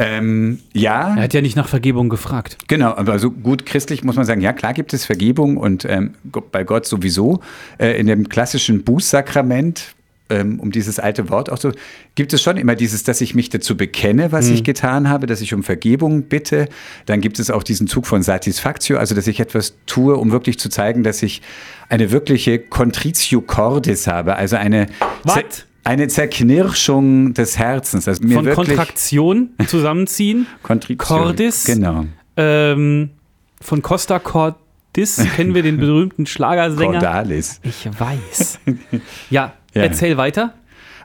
[0.02, 2.58] Ähm, ja, Er hat ja nicht nach Vergebung gefragt.
[2.70, 6.14] Genau, aber also gut christlich muss man sagen, ja klar gibt es Vergebung und ähm,
[6.54, 7.42] bei Gott sowieso.
[7.78, 9.94] Äh, in dem klassischen Bußsakrament,
[10.30, 11.74] ähm, um dieses alte Wort auch so,
[12.16, 15.42] gibt es schon immer dieses, dass ich mich dazu bekenne, was ich getan habe, dass
[15.42, 16.70] ich um Vergebung bitte.
[17.06, 20.60] Dann gibt es auch diesen Zug von Satisfactio, also dass ich etwas tue, um wirklich
[20.60, 21.42] zu zeigen, dass ich
[21.90, 24.88] eine wirkliche Contritio Cordis habe, also eine
[25.24, 25.66] Was?
[25.84, 28.08] Eine Zerknirschung des Herzens.
[28.08, 30.46] Also mir Von wirklich Kontraktion zusammenziehen.
[30.64, 31.20] Kontrition.
[31.20, 31.66] Cordis.
[31.66, 32.06] Genau.
[32.38, 33.12] Ähm,
[33.62, 36.94] von Costa Cordis kennen wir den berühmten Schlagersänger.
[37.00, 37.60] Cordalis.
[37.64, 38.60] Ich weiß.
[39.30, 39.84] Ja, Ja.
[39.84, 40.54] erzähl weiter.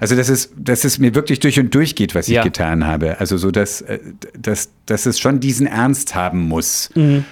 [0.00, 2.42] Also dass es, dass es mir wirklich durch und durch geht, was ich Ja.
[2.42, 3.20] getan habe.
[3.20, 4.00] Also so, dass, äh,
[4.38, 6.90] dass, dass es schon diesen Ernst haben muss.
[6.94, 7.24] Mhm.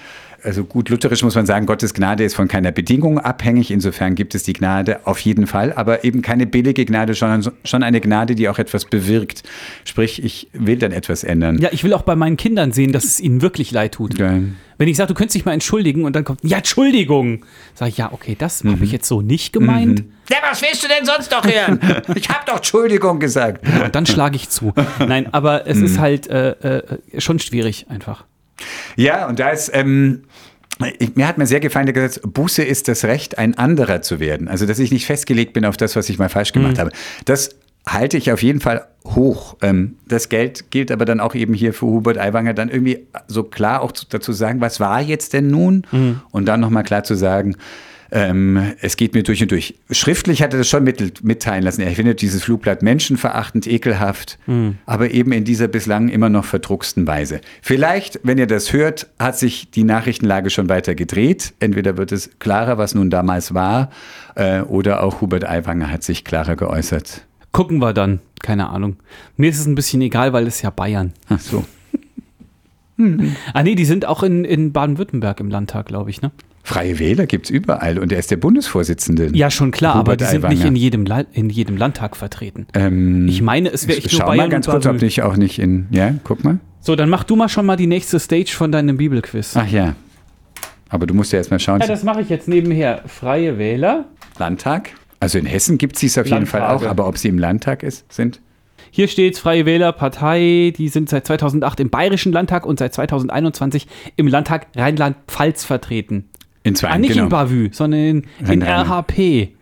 [0.45, 3.71] Also gut, lutherisch muss man sagen, Gottes Gnade ist von keiner Bedingung abhängig.
[3.71, 7.53] Insofern gibt es die Gnade auf jeden Fall, aber eben keine billige Gnade, sondern so-
[7.65, 9.43] schon eine Gnade, die auch etwas bewirkt.
[9.85, 11.59] Sprich, ich will dann etwas ändern.
[11.59, 14.19] Ja, ich will auch bei meinen Kindern sehen, dass es ihnen wirklich leid tut.
[14.19, 14.39] Ja.
[14.79, 17.99] Wenn ich sage, du könntest dich mal entschuldigen und dann kommt, ja, Entschuldigung, sage ich,
[17.99, 20.03] ja, okay, das habe ich jetzt so nicht gemeint.
[20.29, 21.79] Ja, was willst du denn sonst noch hören?
[22.17, 23.65] ich habe doch Entschuldigung gesagt.
[23.85, 24.73] Und dann schlage ich zu.
[24.99, 26.83] Nein, aber es ist halt äh, äh,
[27.21, 28.25] schon schwierig einfach.
[28.97, 30.23] Ja, und da ist, ähm,
[30.99, 34.21] ich, mir hat mir sehr gefallen, der gesagt, Buße ist das Recht, ein anderer zu
[34.21, 34.49] werden.
[34.49, 36.91] Also, dass ich nicht festgelegt bin auf das, was ich mal falsch gemacht habe.
[37.25, 37.51] Das
[37.87, 39.57] halte ich auf jeden Fall hoch.
[39.61, 43.43] Ähm, das Geld gilt aber dann auch eben hier für Hubert Aiwanger, dann irgendwie so
[43.43, 45.85] klar auch zu, dazu sagen, was war jetzt denn nun?
[46.31, 47.57] Und dann nochmal klar zu sagen,
[48.15, 49.75] ähm, es geht mir durch und durch.
[49.91, 51.81] Schriftlich hat er das schon mittelt, mitteilen lassen.
[51.81, 54.39] Er findet dieses Flugblatt menschenverachtend, ekelhaft,
[54.85, 57.41] aber eben in dieser bislang immer noch verdrucksten Weise.
[57.63, 61.55] Vielleicht, wenn ihr das hört, hat sich die Nachrichtenlage schon weiter gedreht.
[61.59, 63.91] Entweder wird es klarer, was nun damals war,
[64.35, 67.27] äh, oder auch Hubert Aiwanger hat sich klarer geäußert.
[67.51, 68.97] Gucken wir dann, keine Ahnung.
[69.39, 71.15] Mir ist es ein bisschen egal, weil es ja Bayern.
[71.29, 71.65] Ach so.
[73.53, 76.31] Ah nee, die sind auch in, in Baden-Württemberg im Landtag, glaube ich, ne?
[76.65, 79.31] Freie Wähler gibt es überall und er ist der Bundesvorsitzende.
[79.35, 82.67] Ja, schon klar, aber Hubert die sind nicht in jedem, La in jedem Landtag vertreten.
[82.75, 85.37] Ähm, Ich meine, es wäre echt nur Schau Bayern mal ganz kurz, ob nicht auch
[85.37, 85.89] nicht in.
[85.91, 86.59] Ja, guck mal.
[86.81, 89.57] So, dann mach du mal schon mal die nächste Stage von deinem Bibelquiz.
[89.57, 89.95] Ach ja.
[90.89, 91.81] Aber du musst ja erstmal schauen.
[91.81, 93.03] Ja, das mache ich jetzt nebenher.
[93.07, 94.05] Freie Wähler.
[94.39, 94.91] Landtag?
[95.21, 96.87] Also in Hessen gibt es dies auf jeden Fall Landtage.
[96.87, 98.41] auch, aber ob sie im Landtag ist, sind?
[98.91, 103.87] Hier steht Freie Wähler Partei, die sind seit 2008 im Bayerischen Landtag und seit 2021
[104.17, 106.29] im Landtag Rheinland-Pfalz vertreten.
[106.65, 107.25] In zwei, Ah, nicht genau.
[107.25, 108.63] in Bavü, sondern in, in.
[108.63, 109.49] RHP.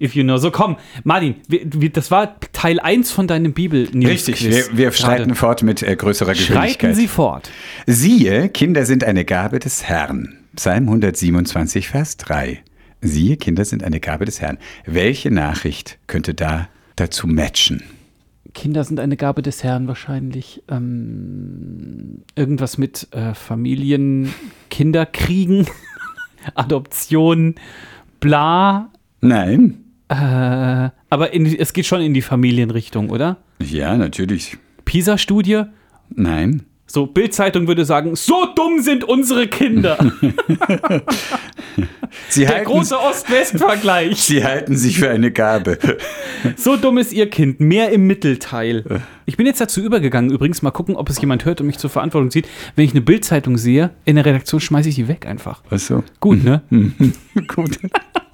[0.00, 0.36] If you know.
[0.36, 4.92] So, komm, Martin, wir, wir, das war Teil 1 von deinem bibel Richtig, wir, wir
[4.92, 6.96] schreiten fort mit äh, größerer Schreiten Geschwindigkeit.
[6.96, 7.50] Sie fort.
[7.86, 10.34] Siehe, Kinder sind eine Gabe des Herrn.
[10.54, 12.62] Psalm 127, Vers 3.
[13.00, 14.58] Siehe, Kinder sind eine Gabe des Herrn.
[14.86, 17.82] Welche Nachricht könnte da dazu matchen?
[18.58, 20.64] Kinder sind eine Gabe des Herrn wahrscheinlich.
[20.68, 24.34] Ähm, irgendwas mit äh, Familien,
[24.68, 25.68] Kinderkriegen,
[26.56, 27.54] Adoption,
[28.18, 28.90] bla.
[29.20, 29.84] Nein.
[30.08, 33.36] Äh, aber in, es geht schon in die Familienrichtung, oder?
[33.62, 34.58] Ja, natürlich.
[34.86, 35.62] PISA-Studie.
[36.10, 36.64] Nein.
[36.88, 39.98] So, Bild-Zeitung würde sagen, so dumm sind unsere Kinder.
[42.28, 44.22] Sie Der halten, große Ost-West-Vergleich.
[44.22, 45.78] Sie halten sich für eine Gabe.
[46.56, 49.02] So dumm ist ihr Kind, mehr im Mittelteil.
[49.26, 51.90] Ich bin jetzt dazu übergegangen, übrigens mal gucken, ob es jemand hört und mich zur
[51.90, 52.46] Verantwortung zieht.
[52.76, 55.62] Wenn ich eine Bildzeitung sehe, in der Redaktion schmeiße ich die weg einfach.
[55.68, 56.04] Ach so.
[56.20, 56.62] Gut, ne?
[57.48, 57.78] Gut.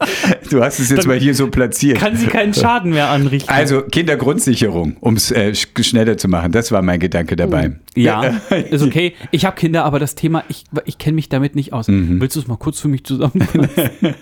[0.51, 1.99] Du hast es jetzt Dann mal hier so platziert.
[1.99, 3.53] Kann sie keinen Schaden mehr anrichten.
[3.53, 6.53] Also Kindergrundsicherung, um es äh, sch- schneller zu machen.
[6.53, 7.73] Das war mein Gedanke dabei.
[7.97, 8.23] ja,
[8.71, 9.15] ist okay.
[9.31, 11.87] Ich habe Kinder, aber das Thema, ich, ich kenne mich damit nicht aus.
[11.89, 13.69] Willst du es mal kurz für mich zusammenfassen?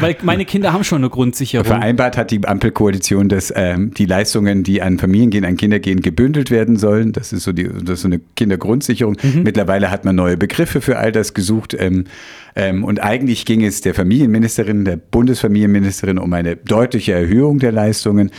[0.00, 1.66] Weil meine Kinder haben schon eine Grundsicherung.
[1.66, 6.00] Vereinbart hat die Ampelkoalition, dass ähm, die Leistungen, die an Familien gehen, an Kinder gehen,
[6.02, 7.12] gebündelt werden sollen.
[7.12, 9.16] Das ist so, die, das ist so eine Kindergrundsicherung.
[9.42, 11.74] Mittlerweile hat man neue Begriffe für all das gesucht.
[11.78, 12.04] Ähm,
[12.54, 18.30] ähm, und eigentlich ging es der Familienministerin, der Bundesfamilienministerin um eine deutliche Erhöhung der Leistungen.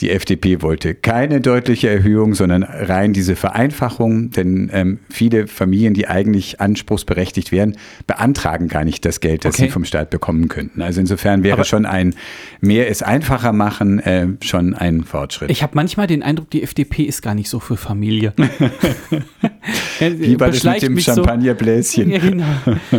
[0.00, 6.08] Die FDP wollte keine deutliche Erhöhung, sondern rein diese Vereinfachung, denn ähm, viele Familien, die
[6.08, 7.76] eigentlich anspruchsberechtigt wären,
[8.06, 9.64] beantragen gar nicht das Geld, das Okay.
[9.64, 10.80] sie vom Staat bekommen könnten.
[10.80, 12.14] Also insofern wäre Aber- schon ein
[12.62, 15.50] mehr es einfacher machen äh, schon ein Fortschritt.
[15.50, 18.32] Ich habe manchmal den Eindruck, die FDP ist gar nicht so für Familie.
[20.00, 22.10] Wie war das mit dem mich so- Champagnerbläschen?
[22.10, 22.44] Ja, genau.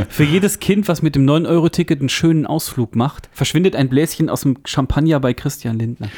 [0.10, 4.42] Für jedes Kind, was mit dem 9-Euro-Ticket einen schönen Ausflug macht, verschwindet ein Bläschen aus
[4.42, 6.10] dem Champagner bei Christian Lindner.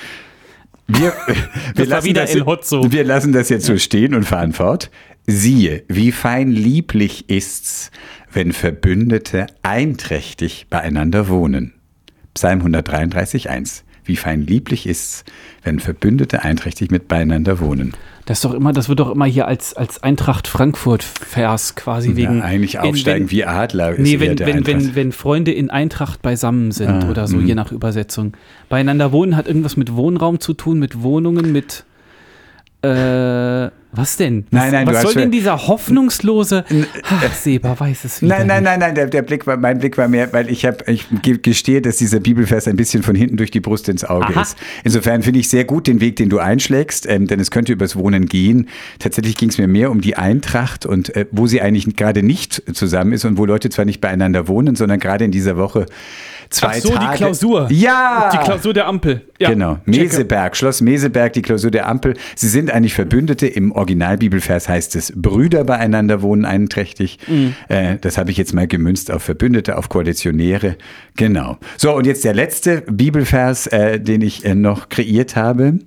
[0.88, 1.14] Wir,
[1.76, 4.92] wir, lassen das, wir lassen das jetzt so stehen und fahren fort.
[5.26, 7.92] Siehe, wie fein lieblich ist's,
[8.32, 11.74] wenn Verbündete einträchtig beieinander wohnen.
[12.34, 13.86] Psalm 133, 1.
[14.06, 15.24] Wie fein lieblich ist's,
[15.64, 17.94] wenn Verbündete einträchtig mit beieinander wohnen.
[18.26, 22.38] Das ist doch immer, das wird doch immer hier als, als Eintracht Frankfurt-Vers quasi wegen.
[22.40, 23.92] ja, eigentlich in- aufsteigen wenn, wie Adler.
[23.92, 27.48] ist Nee, wenn, wenn, wenn, wenn Freunde in Eintracht beisammen sind Ah, oder so, mhm.
[27.48, 28.34] je nach Übersetzung.
[28.70, 31.84] Beieinander wohnen hat irgendwas mit Wohnraum zu tun, mit Wohnungen, mit.
[32.82, 34.46] Äh, was denn?
[34.52, 36.66] Nein, nein, du was soll denn dieser hoffnungslose.
[37.04, 38.38] Ach, Seba weiß es wieder.
[38.40, 41.06] Nein, nein, nein, nein, der, Blick war, mein Blick war mehr, weil ich habe, ich
[41.22, 44.42] ge- gestehe, dass dieser Bibelvers ein bisschen von hinten durch die Brust ins Auge Aha.
[44.42, 44.58] ist.
[44.84, 47.96] Insofern finde ich sehr gut den Weg, den du einschlägst, ähm, denn es könnte übers
[47.96, 48.68] Wohnen gehen.
[49.00, 52.64] Tatsächlich ging es mir mehr um die Eintracht und äh, wo sie eigentlich gerade nicht
[52.74, 55.86] zusammen ist und wo Leute zwar nicht beieinander wohnen, sondern gerade in dieser Woche
[56.54, 57.12] zwei Ach so, Tage.
[57.12, 57.68] die Klausur.
[57.72, 58.30] Ja!
[58.32, 59.22] Die Klausur der Ampel.
[59.40, 59.80] Ja, Genau.
[59.86, 62.14] Meseberg, Schloss Meseberg, die Klausur der Ampel.
[62.36, 63.48] Sie sind eigentlich Verbündete.
[63.48, 67.20] Im Originalbibelvers heißt es, Brüder beieinander wohnen einträchtig.
[67.28, 67.56] Mhm.
[67.68, 70.78] Äh, das habe ich jetzt mal gemünzt auf Verbündete, auf Koalitionäre.
[71.18, 71.58] Genau.
[71.78, 75.80] So, und jetzt der letzte Bibelvers, äh, den ich äh, noch kreiert habe.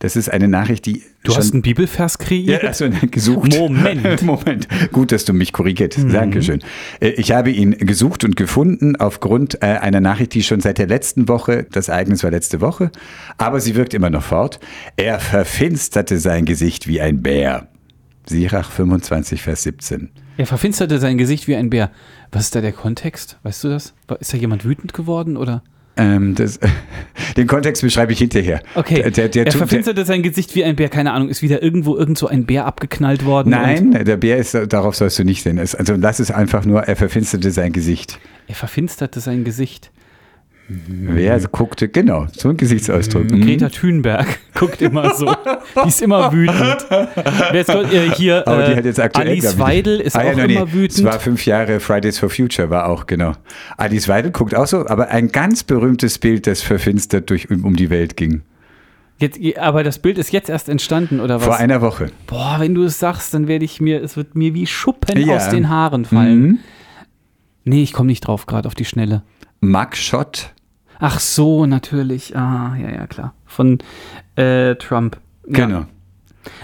[0.00, 2.62] Das ist eine Nachricht, die Du hast einen Bibelvers kreiert?
[2.62, 3.58] ja, also gesucht.
[3.58, 4.22] Moment.
[4.22, 4.68] Moment.
[4.92, 6.12] Gut, dass du mich korrigiert hast.
[6.12, 6.60] Dankeschön.
[7.00, 10.86] Äh, Ich habe ihn gesucht und gefunden aufgrund äh, einer Nachricht, die schon seit der
[10.86, 12.90] letzten Woche, das Ereignis war letzte Woche,
[13.38, 14.60] aber sie wirkt immer noch fort.
[14.96, 17.66] Er verfinsterte sein Gesicht wie ein Bär.
[18.26, 20.10] Sirach 25, Vers 17.
[20.36, 21.90] Er verfinsterte sein Gesicht wie ein Bär.
[22.30, 23.38] Was ist da der Kontext?
[23.42, 23.94] Weißt du das?
[24.20, 25.64] Ist da jemand wütend geworden oder?
[25.98, 26.58] Ähm, das,
[27.36, 28.62] den Kontext beschreibe ich hinterher.
[28.74, 29.02] Okay.
[29.02, 30.88] Der, der, der, er verfinsterte sein Gesicht wie ein Bär.
[30.88, 31.28] Keine Ahnung.
[31.28, 33.50] Ist wieder irgendwo irgend so ein Bär abgeknallt worden?
[33.50, 35.58] Nein, der Bär ist, darauf sollst du nicht sehen.
[35.58, 38.18] Es- Also das ist einfach nur, er verfinsterte sein Gesicht.
[38.46, 39.90] er verfinsterte sein Gesicht.
[40.70, 43.30] Wer guckte, genau, so ein Gesichtsausdruck.
[43.30, 43.40] Mhm.
[43.40, 45.34] Greta Thunberg guckt immer so.
[45.82, 46.86] die ist immer wütend.
[46.90, 48.46] Wer ist äh, hier?
[48.46, 49.28] Aber die äh, hat jetzt aktuell.
[49.28, 50.72] Alice Weidel ist Ah, ja, auch nein, immer nee.
[50.72, 50.98] wütend.
[50.98, 53.32] Es war fünf Jahre Fridays for Future, war auch, genau.
[53.78, 57.88] Alice Weidel guckt auch so, aber ein ganz berühmtes Bild, das verfinstert durch, um die
[57.88, 58.42] Welt ging.
[59.20, 61.44] Jetzt, aber das Bild ist jetzt erst entstanden, oder was?
[61.46, 62.10] Vor einer Woche.
[62.26, 65.36] Boah, wenn du es sagst, dann werde ich mir, es wird mir wie Schuppen Ja.
[65.36, 66.40] aus den Haaren fallen.
[66.42, 66.58] Mhm.
[67.64, 69.22] Nee, ich komme nicht drauf, gerade auf die Schnelle.
[69.60, 70.52] Mugshot.
[70.98, 72.36] Ach so, natürlich.
[72.36, 73.34] Ah, ja, ja, klar.
[73.46, 73.78] Von
[74.36, 75.18] äh, Trump.
[75.46, 75.66] Ja.
[75.66, 75.86] Genau.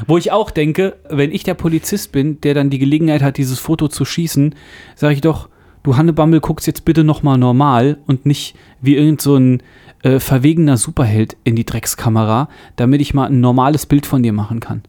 [0.07, 3.59] Wo ich auch denke, wenn ich der Polizist bin, der dann die Gelegenheit hat, dieses
[3.59, 4.55] Foto zu schießen,
[4.95, 5.49] sage ich doch,
[5.82, 9.62] du Hannebammel, guckst jetzt bitte nochmal normal und nicht wie irgend so ein
[10.03, 14.61] äh, verwegener Superheld in die Dreckskamera, damit ich mal ein normales Bild von dir machen
[14.61, 14.82] kann.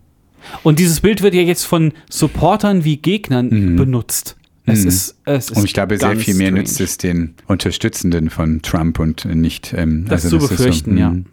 [0.63, 4.37] Und dieses Bild wird ja jetzt von Supportern wie Gegnern benutzt.
[4.67, 5.57] Es ist, es ist Mhm.
[5.57, 6.59] Und ich glaube, sehr viel mehr strange.
[6.61, 9.73] nützt es den Unterstützenden von Trump und nicht.
[9.77, 11.09] Ähm, Das zu ist befürchten, ja.
[11.11, 11.25] mm.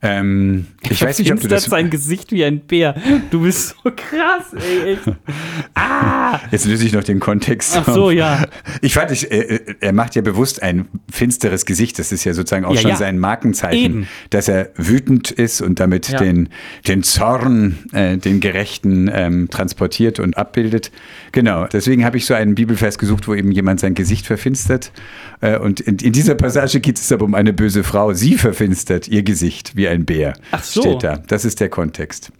[0.00, 1.64] Ähm, ich weiß nicht, ob du das.
[1.64, 2.94] sein Gesicht wie ein Bär.
[3.32, 4.92] Du bist so krass, ey.
[4.92, 5.02] Echt.
[6.52, 7.76] Jetzt löse ich noch den Kontext.
[7.76, 8.12] Ach so, auf.
[8.12, 8.46] ja.
[8.80, 11.98] Ich fand, ich, äh, er macht ja bewusst ein finsteres Gesicht.
[11.98, 12.96] Das ist ja sozusagen auch Ja, schon ja.
[12.96, 14.08] sein Markenzeichen, Eben.
[14.30, 16.20] dass er wütend ist und damit Ja.
[16.20, 16.48] den,
[16.86, 20.92] den Zorn, äh, den Gerechten ähm, transportiert und abbildet.
[21.32, 21.66] Genau.
[21.66, 24.92] Deswegen habe ich so einen Bibelvers gesucht, wo eben jemand sein Gesicht verfinstert.
[25.40, 28.12] Äh, und in, in dieser Passage geht es aber um eine böse Frau.
[28.12, 30.34] Sie verfinstert ihr Gesicht wie ein Bär.
[30.50, 30.82] Ach so.
[30.82, 31.18] Steht da.
[31.18, 32.32] Das ist der Kontext.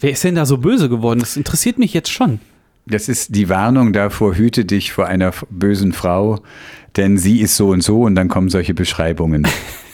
[0.00, 1.20] Wer ist denn da so böse geworden?
[1.20, 2.40] Das interessiert mich jetzt schon.
[2.86, 6.40] Das ist die Warnung davor, hüte dich vor einer bösen Frau,
[6.96, 9.46] denn sie ist so und so und dann kommen solche Beschreibungen.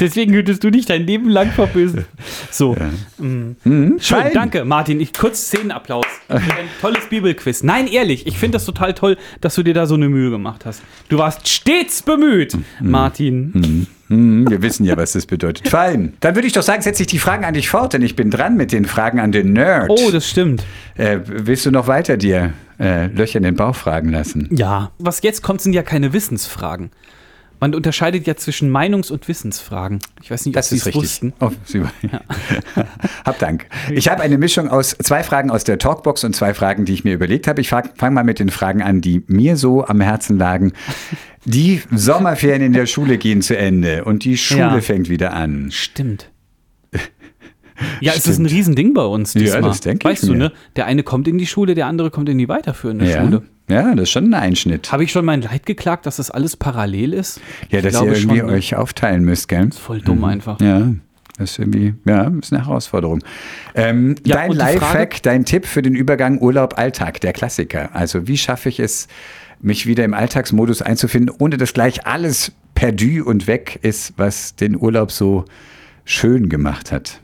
[0.00, 2.04] Deswegen hütest du dich dein Leben lang vor Bösen.
[2.50, 2.76] So.
[3.18, 3.52] Mm.
[3.64, 4.32] Schön, Fein.
[4.34, 5.00] danke, Martin.
[5.00, 6.42] Ich, kurz Szenenapplaus ein
[6.80, 7.62] tolles Bibelquiz.
[7.62, 10.64] Nein, ehrlich, ich finde das total toll, dass du dir da so eine Mühe gemacht
[10.66, 10.82] hast.
[11.08, 13.86] Du warst stets bemüht, Martin.
[14.08, 15.68] Hm, wir wissen ja, was das bedeutet.
[15.68, 16.14] Fein.
[16.20, 18.30] Dann würde ich doch sagen, setze ich die Fragen an dich fort, denn ich bin
[18.30, 19.90] dran mit den Fragen an den Nerd.
[19.90, 20.64] Oh, das stimmt.
[20.96, 24.48] äh, willst du noch weiter dir äh, Löcher in den Bauch fragen lassen?
[24.50, 24.92] Ja.
[24.98, 26.90] Was jetzt kommt, sind ja keine Wissensfragen.
[27.60, 29.98] Man unterscheidet ja zwischen Meinungs- und Wissensfragen.
[30.22, 31.32] Ich weiß nicht, ob Das Sie ist es wussten.
[31.40, 31.82] Oh, Sie,
[33.24, 33.66] Hab Dank.
[33.90, 37.04] Ich habe eine Mischung aus zwei Fragen aus der Talkbox und zwei Fragen, die ich
[37.04, 37.60] mir überlegt habe.
[37.60, 40.72] Ich fange mal mit den Fragen an, die mir so am Herzen lagen.
[41.44, 44.80] Die Sommerferien in der Schule gehen zu Ende und die Schule Ja.
[44.80, 45.70] fängt wieder an.
[45.72, 46.30] Stimmt.
[48.00, 48.50] Ja, es ist ein Stimmt.
[48.50, 49.62] Riesending bei uns Ja, diesmal.
[49.62, 50.38] das denke ich Weißt du, mir.
[50.38, 50.52] ne?
[50.74, 53.22] Der eine kommt in die Schule, der andere kommt in die weiterführende Ja.
[53.22, 53.42] Schule.
[53.68, 54.90] Ja, das ist schon ein Einschnitt.
[54.92, 57.40] Habe ich schon mein Leid geklagt, dass das alles parallel ist?
[57.70, 58.52] Ja, Ich dass ihr irgendwie schon, ne?
[58.54, 59.70] euch aufteilen müsst, gell?
[59.72, 60.60] Voll dumm einfach.
[60.60, 60.92] Ja,
[61.38, 63.20] das ist irgendwie, ja, ist eine Herausforderung.
[63.74, 67.94] Ähm, Ja, dein Lifehack, dein Tipp für den Übergang Urlaub-Alltag, der Klassiker.
[67.94, 69.06] Also wie schaffe ich es,
[69.60, 74.80] mich wieder im Alltagsmodus einzufinden, ohne dass gleich alles perdu und weg ist, was den
[74.80, 75.44] Urlaub so
[76.04, 77.20] schön gemacht hat?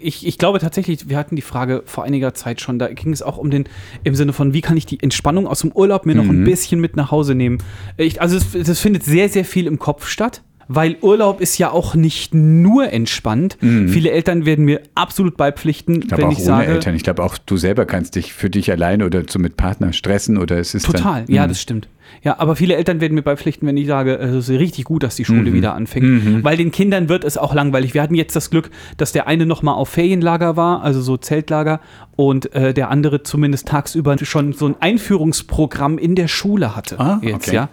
[0.00, 3.22] Ich, ich glaube tatsächlich, wir hatten die Frage vor einiger Zeit schon, da ging es
[3.22, 3.64] auch um den,
[4.04, 6.42] im Sinne von, wie kann ich die Entspannung aus dem Urlaub mir noch Mhm.
[6.42, 7.58] ein bisschen mit nach Hause nehmen.
[7.96, 10.42] Ich, also es, das findet sehr, sehr viel im Kopf statt.
[10.68, 13.56] Weil Urlaub ist ja auch nicht nur entspannt.
[13.60, 16.02] Viele Eltern werden mir absolut beipflichten, Mhm.
[16.06, 16.66] Ich wenn auch ich ohne sage.
[16.66, 16.96] Eltern.
[16.96, 20.36] Ich glaube auch du selber kannst dich für dich allein oder so mit Partner stressen
[20.38, 21.48] oder es ist Total, dann, ja, Mhm.
[21.50, 21.86] das stimmt.
[22.22, 25.16] Ja, aber viele Eltern werden mir beipflichten, wenn ich sage, es ist richtig gut, dass
[25.16, 25.54] die Schule Mhm.
[25.54, 26.44] wieder anfängt.
[26.44, 27.94] Weil den Kindern wird es auch langweilig.
[27.94, 31.16] Wir hatten jetzt das Glück, dass der eine noch mal auf Ferienlager war, also so
[31.16, 31.80] Zeltlager,
[32.16, 36.98] und äh, der andere zumindest tagsüber schon so ein Einführungsprogramm in der Schule hatte.
[36.98, 37.54] Ah, jetzt, okay.
[37.54, 37.68] ja.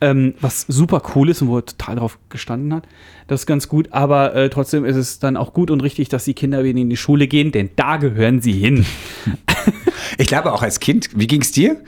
[0.00, 2.86] Ähm, was super cool ist und wo er total drauf gestanden hat.
[3.28, 6.24] Das ist ganz gut, aber äh, trotzdem ist es dann auch gut und richtig, dass
[6.24, 8.84] die Kinder wieder in die Schule gehen, denn da gehören sie hin.
[10.18, 11.78] Ich glaube auch als Kind, wie ging es dir?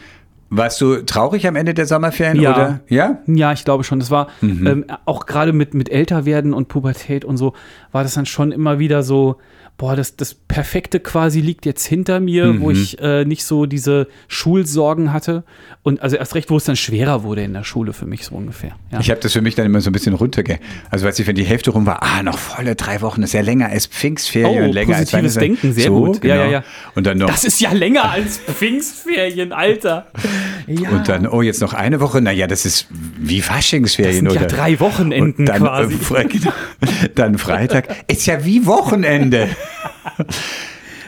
[0.48, 2.40] Warst du traurig am Ende der Sommerferien?
[2.40, 2.54] Ja.
[2.54, 2.80] Oder?
[2.88, 3.18] Ja?
[3.26, 3.98] Ja, ich glaube schon.
[3.98, 4.66] Das war Mhm.
[4.66, 7.52] ähm, auch gerade mit, mit Älterwerden und Pubertät und so,
[7.92, 9.36] war das dann schon immer wieder so,
[9.78, 12.60] boah, das, das Perfekte quasi liegt jetzt hinter mir, Mhm.
[12.60, 15.44] wo ich äh, nicht so diese Schulsorgen hatte.
[15.82, 18.34] Und also erst recht, wo es dann schwerer wurde in der Schule für mich so
[18.34, 18.72] ungefähr.
[18.90, 19.00] Ja.
[19.00, 20.58] Ich habe das für mich dann immer so ein bisschen runterge...
[20.90, 23.34] Also weiß ich, wenn die Hälfte rum war, ah, noch volle drei Wochen, das ist
[23.34, 25.60] ja länger als Pfingstferien Oh, und länger als positives Weihnachten.
[25.62, 26.20] Denken, sehr so, gut.
[26.22, 26.34] Genau.
[26.34, 26.64] Ja, ja, ja.
[26.94, 27.28] Und dann noch...
[27.28, 30.06] das ist ja länger als Pfingstferien, Alter.
[30.68, 30.90] Ja.
[30.90, 32.20] und dann, oh, jetzt noch eine Woche?
[32.20, 34.46] Naja, das ist wie das Faschingsferien, sind ja oder?
[34.48, 35.94] drei Wochenenden dann, quasi.
[35.94, 36.52] Äh, Fre genau,
[37.14, 37.86] dann Freitag.
[38.08, 39.48] Ist ja wie Wochenende.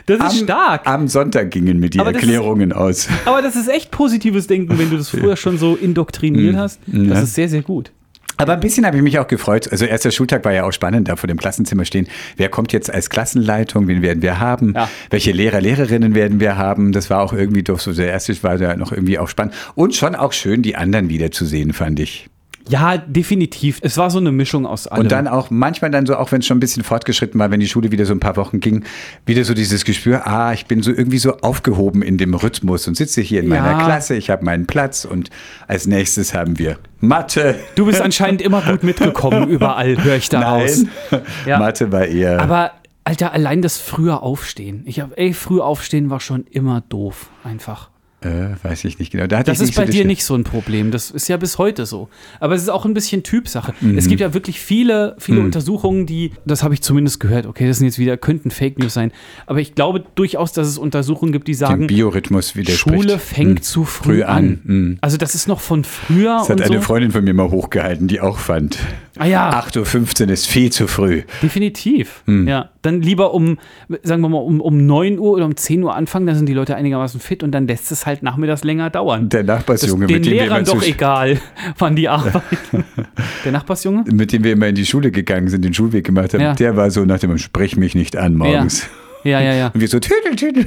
[0.07, 0.87] Das ist stark.
[0.87, 3.09] Am Sonntag gingen mir die Aber Erklärungen aus.
[3.27, 6.81] Aber das ist echt positives Denken, wenn du das früher schon so indoktriniert hast.
[6.87, 7.13] Das Mhm.
[7.13, 7.21] Ja.
[7.21, 7.93] ist sehr, sehr gut.
[8.41, 9.71] Aber ein bisschen habe ich mich auch gefreut.
[9.71, 12.07] Also erster Schultag war ja auch spannend, da vor dem Klassenzimmer stehen.
[12.37, 13.89] Wer kommt jetzt als Klassenleitung?
[13.89, 14.75] Wen werden wir haben?
[14.77, 14.89] Ja.
[15.11, 16.93] Welche Lehrer, Lehrerinnen werden wir haben?
[16.93, 19.55] Das war auch irgendwie doch so, der erste war ja noch irgendwie auch spannend.
[19.75, 22.29] Und schon auch schön, die anderen wiederzusehen, fand ich.
[22.69, 23.79] Ja, definitiv.
[23.83, 25.03] Es war so eine Mischung aus allem.
[25.03, 27.61] Und dann auch manchmal dann so, auch wenn es schon ein bisschen fortgeschritten war, wenn
[27.61, 28.85] die Schule wieder so ein paar Wochen ging,
[29.27, 32.97] wieder so dieses Gespür, ah, ich bin so irgendwie so aufgehoben in dem Rhythmus und
[32.97, 33.85] sitze hier in meiner Ja.
[33.85, 35.31] Klasse, ich habe meinen Platz und
[35.67, 37.57] als nächstes haben wir Mathe.
[37.75, 40.85] du bist anscheinend immer gut mitgekommen, überall höre ich da raus.
[41.11, 41.59] Nein, Ja.
[41.59, 42.41] Mathe war eher...
[42.41, 42.73] Aber,
[43.05, 44.83] Alter, allein das frühe Aufstehen.
[44.85, 47.31] Ich habe, ey, früh aufstehen war schon immer doof.
[47.45, 47.89] Einfach.
[48.21, 49.29] Äh, weiß ich nicht genau.
[49.29, 50.91] Da Das ist bei so dir nicht so ein Problem.
[50.91, 52.09] Das ist ja bis heute so.
[52.41, 53.73] Aber es ist auch ein bisschen Typsache.
[53.81, 53.97] Mhm.
[53.97, 57.79] Es gibt ja wirklich viele, viele Untersuchungen, die, das habe ich zumindest gehört, okay, das
[57.79, 59.13] sind jetzt wieder, könnten Fake News sein.
[59.47, 63.03] Aber ich glaube durchaus, dass es Untersuchungen gibt, die dem sagen, Biorhythmus widerspricht.
[63.03, 63.63] Schule fängt Hm.
[63.63, 64.63] zu früh, an.
[64.67, 64.99] Hm.
[65.01, 66.83] Also das ist noch von früher Das hat eine so.
[66.83, 68.79] Freundin von mir mal hochgehalten, die auch fand,
[69.19, 71.23] ah ja, 8.15 Uhr ist viel zu früh.
[71.43, 72.23] definitiv.
[72.27, 72.47] Hm.
[72.49, 73.59] Ja, dann lieber um,
[74.03, 76.55] sagen wir mal, um, um 9 Uhr oder um 10 Uhr anfangen, dann sind die
[76.55, 79.29] Leute einigermaßen fit und dann lässt es halt nachmittags länger dauern.
[79.29, 81.39] Der Das Nachbarsjunge, den mit dem, wir immer Lehrern doch egal,
[81.79, 82.85] wann die arbeiten.
[83.45, 84.05] Der Nachbarsjunge?
[84.13, 86.55] mit dem wir immer in die Schule gegangen sind, den Schulweg gemacht haben, Ja.
[86.55, 88.83] der war so nach dem Sprech mich nicht an morgens.
[88.83, 88.89] Ja,
[89.29, 89.69] ja, ja.
[89.69, 90.67] Und wir so, tüdel, tüdel.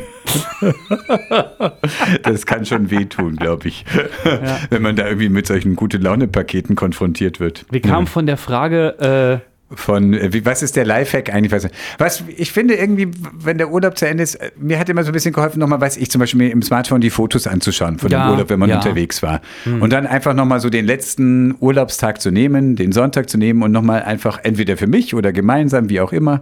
[2.23, 3.85] das kann schon wehtun, glaube ich.
[4.69, 7.65] Wenn man da irgendwie mit solchen gute Laune-Paketen konfrontiert wird.
[7.69, 11.69] Wir kamen von der Frage, äh, Von, äh, wie, was ist der Lifehack eigentlich?
[11.97, 15.11] Was, ich finde irgendwie, wenn der Urlaub zu Ende ist, äh, mir hat immer so
[15.11, 18.11] ein bisschen geholfen, nochmal, weiß ich, zum Beispiel mir im Smartphone die Fotos anzuschauen von
[18.11, 18.77] Ja, dem Urlaub, wenn man ja.
[18.77, 19.41] unterwegs war.
[19.65, 23.71] Und dann einfach nochmal so den letzten Urlaubstag zu nehmen, den Sonntag zu nehmen und
[23.71, 26.41] nochmal einfach entweder für mich oder gemeinsam, wie auch immer,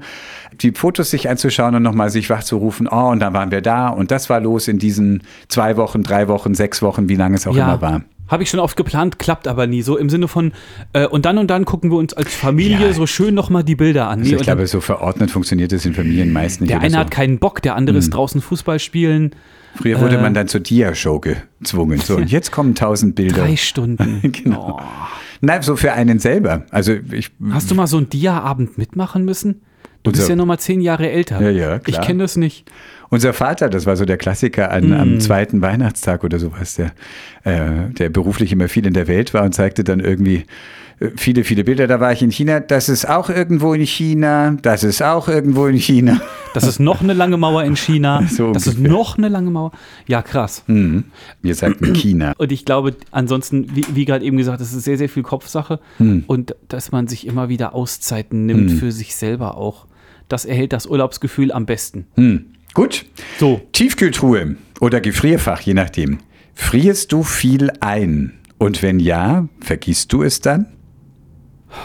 [0.62, 4.12] die Fotos sich anzuschauen und nochmal sich wachzurufen, oh, und dann waren wir da und
[4.12, 7.56] das war los in diesen zwei Wochen, drei Wochen, sechs Wochen, wie lange es auch
[7.56, 8.02] immer war.
[8.30, 9.82] Habe ich schon oft geplant, klappt aber nie.
[9.82, 10.54] So im Sinne von,
[10.94, 12.94] äh, und dann und dann gucken wir uns als Familie Ja.
[12.94, 14.20] so schön nochmal die Bilder an.
[14.20, 16.70] Also ich und dann, glaube, so verordnet funktioniert es in Familien meist nicht.
[16.70, 16.98] der eine so.
[16.98, 19.32] hat keinen Bock, der andere ist draußen Fußball spielen.
[19.76, 22.00] Früher wurde Äh, man dann zur Dia-Show gezwungen.
[22.00, 23.44] So, und jetzt kommen tausend Bilder.
[23.44, 24.20] Drei Stunden.
[24.32, 24.78] Genau.
[24.80, 24.84] Oh.
[25.42, 26.64] Nein, so für einen selber.
[26.72, 27.32] Also ich.
[27.52, 29.62] Hast du mal so einen Dia-Abend mitmachen müssen?
[30.04, 31.42] Du bist Unser- ja noch mal zehn Jahre älter.
[31.42, 32.06] Ja, ja, Ich klar.
[32.06, 32.70] kenne das nicht.
[33.10, 34.93] Unser Vater, das war so der Klassiker an, Mm.
[34.93, 36.91] am zweiten Weihnachtstag oder sowas, der,
[37.43, 40.45] äh, der beruflich immer viel in der Welt war und zeigte dann irgendwie
[40.99, 41.88] äh, viele, viele Bilder.
[41.88, 45.66] Da war ich in China, das ist auch irgendwo in China, das ist auch irgendwo
[45.66, 46.22] in China.
[46.53, 48.22] Das ist noch eine lange Mauer in China.
[48.30, 49.72] So das ist noch eine lange Mauer.
[50.07, 50.64] Ja, krass.
[50.68, 51.05] Mhm.
[51.41, 52.34] Wir sagten China.
[52.38, 55.80] Und ich glaube, ansonsten, wie, wie gerade eben gesagt, das ist sehr, sehr viel Kopfsache.
[55.97, 56.24] Hm.
[56.28, 59.86] Und dass man sich immer wieder Auszeiten nimmt für sich selber auch.
[60.28, 62.05] Das erhält das Urlaubsgefühl am besten.
[62.16, 62.45] Hm.
[62.74, 63.05] Gut.
[63.39, 63.61] So.
[63.72, 66.20] Tiefkühltruhe oder Gefrierfach, je nachdem.
[66.53, 68.34] Frierst du viel ein?
[68.57, 70.65] Und wenn ja, vergisst du es dann?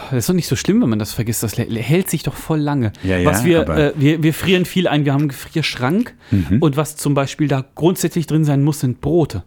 [0.09, 1.43] Das ist doch nicht so schlimm, wenn man das vergisst.
[1.43, 2.91] Das hält sich doch voll lange.
[3.03, 5.05] Ja, ja, was wir, äh, wir, wir frieren viel ein.
[5.05, 6.15] Wir haben einen Gefrierschrank.
[6.31, 6.57] Mhm.
[6.59, 9.43] Und was zum Beispiel da grundsätzlich drin sein muss, sind Brote.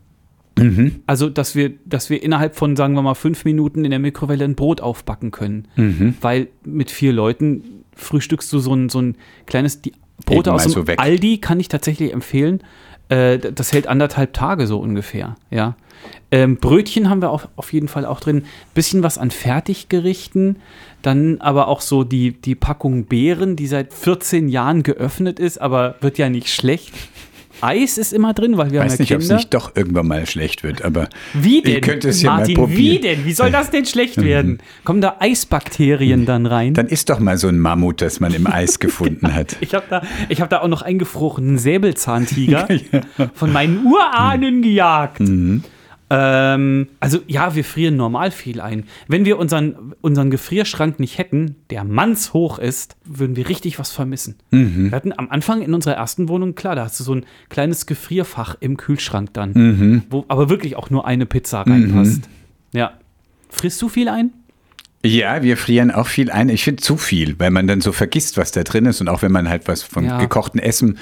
[0.59, 1.03] Mhm.
[1.07, 4.45] Also, dass wir, dass wir innerhalb von, sagen wir mal, fünf Minuten in der Mikrowelle
[4.45, 5.69] ein Brot aufbacken können.
[5.77, 6.15] Mhm.
[6.21, 9.17] Weil mit vier Leuten frühstückst du so ein, so ein
[9.47, 9.93] kleines die
[10.25, 10.85] Brote aus dem so.
[10.97, 12.63] Aldi, kann ich tatsächlich empfehlen.
[13.09, 15.37] Äh, das hält anderthalb Tage so ungefähr.
[15.51, 15.77] Ja.
[16.31, 18.45] Ähm, Brötchen haben wir auf, auf jeden Fall auch drin.
[18.75, 20.57] Bisschen was an Fertiggerichten.
[21.03, 25.97] Dann aber auch so die, die Packung Beeren, die seit 14 Jahren geöffnet ist, aber
[26.01, 26.93] wird ja nicht schlecht.
[27.61, 30.07] Eis ist immer drin, weil wir weiß haben nicht, ja ob es nicht doch irgendwann
[30.07, 31.77] mal schlecht wird, aber Wie denn?
[31.77, 32.79] ich könnte es ja Martin, mal probieren.
[32.95, 33.25] wie denn?
[33.25, 34.59] Wie soll das denn schlecht werden?
[34.85, 36.75] Kommen da Eisbakterien dann rein?
[36.75, 39.57] Dann isst doch mal so ein Mammut, das man im Eis gefunden hat.
[39.61, 42.69] ich habe da, ich hab da auch noch eingefrorenen Säbelzahntiger
[43.35, 45.21] von meinen Urahnen gejagt.
[46.11, 48.85] Ähm, also ja, wir frieren normal viel ein.
[49.09, 54.37] Wenn wir unseren, unseren Gefrierschrank nicht hätten, der mannshoch ist, würden wir richtig was vermissen.
[54.51, 57.87] Wir hatten am Anfang in unserer ersten Wohnung, klar, da hast du so ein kleines
[57.87, 62.29] Gefrierfach im Kühlschrank dann, wo aber wirklich auch nur eine Pizza reinpasst.
[62.73, 62.93] Ja.
[63.51, 64.33] Frisst du viel ein?
[65.05, 66.49] Ja, wir frieren auch viel ein.
[66.49, 69.01] Ich finde zu viel, weil man dann so vergisst, was da drin ist.
[69.01, 70.19] Und auch wenn man halt was von Ja.
[70.19, 70.99] gekochten Essen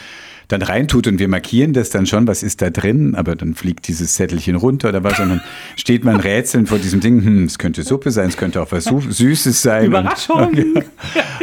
[0.48, 3.88] dann reintut und wir markieren das dann schon, was ist da drin, aber dann fliegt
[3.88, 5.40] dieses Zettelchen runter oder was, und dann
[5.76, 8.84] steht man rätselnd vor diesem Ding, hm, es könnte Suppe sein, es könnte auch was
[8.84, 9.86] Süßes sein.
[9.86, 10.36] Überraschung!
[10.56, 10.84] Und,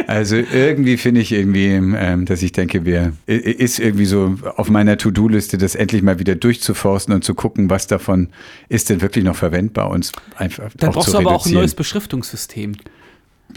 [0.06, 4.98] also irgendwie finde ich irgendwie, ähm, dass ich denke, wir ist irgendwie so auf meiner
[4.98, 8.28] To-Do-Liste, das endlich mal wieder durchzuforsten und zu gucken, was davon
[8.68, 11.74] ist denn wirklich noch verwendbar und einfach Dann auch brauchst du aber auch ein neues
[11.74, 12.76] Beschriftungssystem.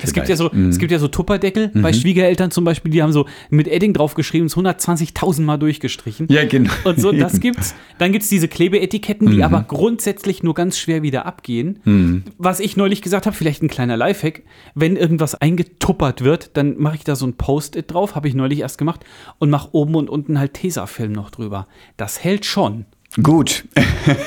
[0.01, 0.49] Es gibt, ja so.
[0.51, 0.69] Mhm.
[0.69, 4.47] es gibt ja so Tupperdeckel bei Schwiegereltern zum Beispiel, die haben so mit Edding draufgeschrieben,
[4.47, 6.27] es 120.000 Mal durchgestrichen.
[6.29, 6.71] Ja, genau.
[6.83, 7.75] Und so, das gibt's.
[7.97, 9.31] Dann gibt's diese Klebeetiketten, Mhm.
[9.31, 12.23] die aber grundsätzlich nur ganz schwer wieder abgehen.
[12.37, 14.43] Was ich neulich gesagt habe, vielleicht ein kleiner Lifehack,
[14.75, 18.59] wenn irgendwas eingetuppert wird, dann mache ich da so ein Post-it drauf, habe ich neulich
[18.59, 19.03] erst gemacht,
[19.39, 21.67] und mache oben und unten halt Tesafilm noch drüber.
[21.97, 22.85] Das hält schon.
[23.23, 23.63] Gut.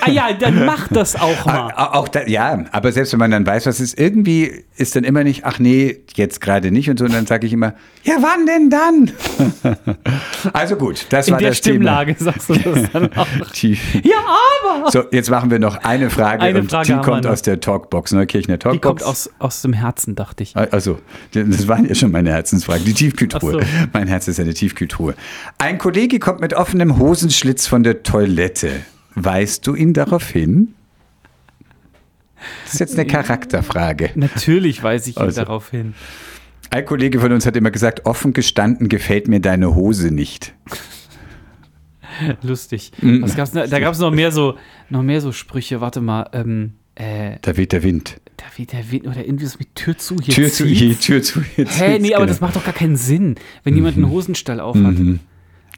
[0.00, 1.70] Ah ja, dann mach das auch mal.
[1.76, 4.96] Au- Auch da, ja, aber selbst wenn man dann weiß, was es ist, irgendwie ist
[4.96, 7.74] dann immer nicht, ach nee, jetzt gerade nicht und so, und dann sage ich immer,
[8.02, 9.12] ja, wann denn dann?
[10.52, 13.26] also gut, das In war der das Stimmlage sagst du das dann auch.
[13.28, 13.46] Thema.
[13.62, 14.16] Die, Ja,
[14.74, 14.90] aber.
[14.90, 18.10] so, jetzt machen wir noch eine Frage Eine und Frage die kommt aus der Talkbox,
[18.12, 18.82] Neukirchner Die Talkbox.
[18.82, 20.56] kommt aus, aus dem Herzen, dachte ich.
[20.56, 20.98] Also,
[21.32, 22.84] das waren ja schon meine Herzensfragen.
[22.84, 23.52] Die Tiefkühltruhe.
[23.52, 23.60] So.
[23.92, 25.14] Mein Herz ist eine Tiefkühltruhe.
[25.58, 28.79] Ein Kollege kommt mit offenem Hosenschlitz von der Toilette.
[29.14, 30.74] Weist du ihn darauf hin?
[32.64, 34.10] Das ist jetzt eine Charakterfrage.
[34.14, 35.40] Natürlich weise ich ihn Also.
[35.42, 35.94] darauf hin.
[36.70, 40.54] Ein Kollege von uns hat immer gesagt, offen gestanden gefällt mir deine Hose nicht.
[42.42, 42.92] Lustig.
[43.00, 43.22] Mm.
[43.22, 44.56] Was gab's, da gab es noch mehr so,
[44.88, 45.80] noch mehr so Sprüche.
[45.80, 48.20] Warte mal, ähm, äh, Da weht der Wind.
[48.36, 50.76] da weht der Wind oder irgendwie das mit Tür zu hier Tür zu, zieht.
[50.76, 51.40] hier, Tür zu.
[51.56, 52.26] Jetzt Hä, nee, aber genau.
[52.26, 54.94] das macht doch gar keinen Sinn, wenn jemand einen Hosenstall aufhat.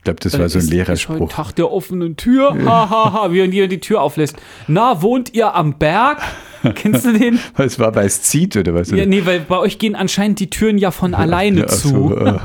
[0.03, 1.21] Ich glaube, das war so ein Ist- Ist Lehrerspruch.
[1.21, 2.57] heute Tag der offenen Tür.
[2.67, 4.35] Ha, ha, ha, wie jemand die Tür auflässt.
[4.67, 6.19] Na, wohnt ihr am Berg?
[6.75, 7.39] Kennst du den?
[7.55, 8.91] Was war bei es zieht oder was?
[8.91, 11.89] Ja, nee, weil bei euch gehen anscheinend die Türen ja von alleine Ach zu.
[11.89, 12.39] so, äh,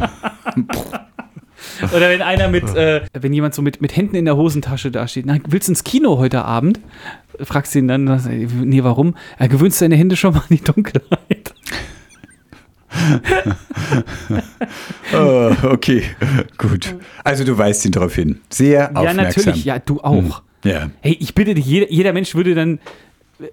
[1.95, 5.25] Oder wenn einer mit, äh, wenn jemand so mit, mit Händen in der Hosentasche dasteht,
[5.25, 6.79] na, willst du ins Kino heute Abend?
[7.41, 8.05] Fragst du ihn dann,
[8.63, 9.15] nee, warum?
[9.37, 11.53] Er gewöhnst deine Hände schon mal an die Dunkelheit.
[15.13, 16.03] oh, okay,
[16.57, 16.95] gut.
[17.23, 18.39] Also du weist ihn darauf hin.
[18.49, 19.25] Sehr Ja, aufmerksam.
[19.45, 20.41] natürlich, ja, du auch.
[20.63, 20.89] Ja.
[21.01, 22.79] Hey, ich bitte dich, jeder, jeder Mensch würde dann,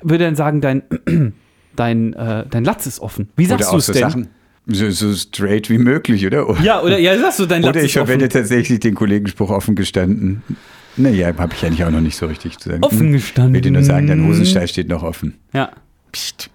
[0.03, 0.83] würde dann sagen, dein,
[1.77, 3.29] dein, äh, dein Latz ist offen.
[3.37, 4.03] Wie sagst Oder du es so denn?
[4.03, 4.29] Sachen,
[4.67, 6.57] so, so straight wie möglich, oder?
[6.63, 8.07] Ja, oder ja, sagst du, dein Latz Oder ich ist offen.
[8.07, 10.43] verwende tatsächlich den Kollegenspruch offen gestanden.
[10.97, 12.83] Naja, habe ich eigentlich auch noch nicht so richtig zu sagen.
[12.85, 13.13] Offen Hm.
[13.13, 13.55] gestanden.
[13.57, 15.35] Ich würde nur sagen, dein Hosenstall steht noch offen.
[15.53, 15.71] Ja.
[16.13, 16.51] Psst.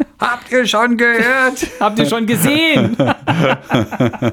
[0.18, 1.66] Habt ihr schon gehört?
[1.80, 2.96] Habt ihr schon gesehen?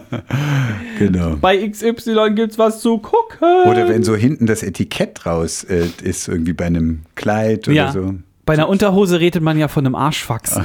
[1.00, 1.36] genau.
[1.38, 3.64] Bei XY gibt's was zu gucken.
[3.66, 7.92] Oder wenn so hinten das Etikett raus äh, ist, irgendwie bei einem Kleid oder ja.
[7.92, 8.16] so.
[8.46, 10.58] Bei einer Unterhose redet man ja von einem Arschfax.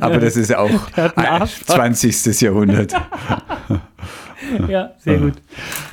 [0.00, 1.94] Aber das ist auch ein Arschball.
[1.94, 2.42] 20.
[2.42, 2.94] Jahrhundert.
[4.68, 5.34] Ja, sehr gut.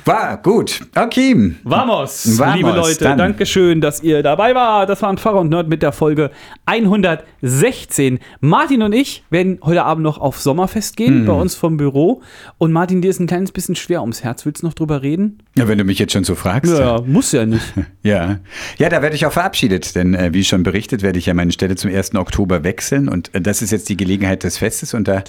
[0.04, 0.80] War gut.
[0.94, 1.54] Okay.
[1.64, 3.04] Vamos, Vamos, liebe Leute.
[3.04, 3.18] dann.
[3.18, 4.88] Dankeschön, dass ihr dabei wart.
[4.88, 6.30] Das waren Pfarrer und Nerd mit der Folge
[6.66, 8.18] 116.
[8.40, 12.22] Martin und ich werden heute Abend noch auf Sommerfest gehen, bei uns vom Büro.
[12.56, 14.46] Und Martin, dir ist ein kleines bisschen schwer ums Herz.
[14.46, 15.38] Willst du noch drüber reden?
[15.56, 16.72] Ja, wenn du mich jetzt schon so fragst.
[16.78, 17.64] Ja, muss ja nicht.
[18.02, 18.38] Ja,
[18.78, 21.52] ja da werde ich auch verabschiedet, denn äh, wie schon berichtet, werde ich ja meine
[21.52, 22.14] Stelle zum 1.
[22.14, 25.24] Oktober wechseln und äh, das ist jetzt die Gelegenheit des Festes und da,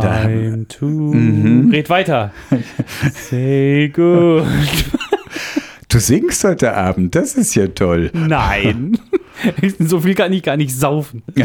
[0.00, 1.14] da Time to.
[1.70, 2.32] Red weiter.
[3.14, 4.44] Say good.
[5.88, 8.10] du singst heute Abend, das ist ja toll.
[8.14, 8.98] Nein.
[9.78, 11.22] so viel kann ich gar nicht saufen.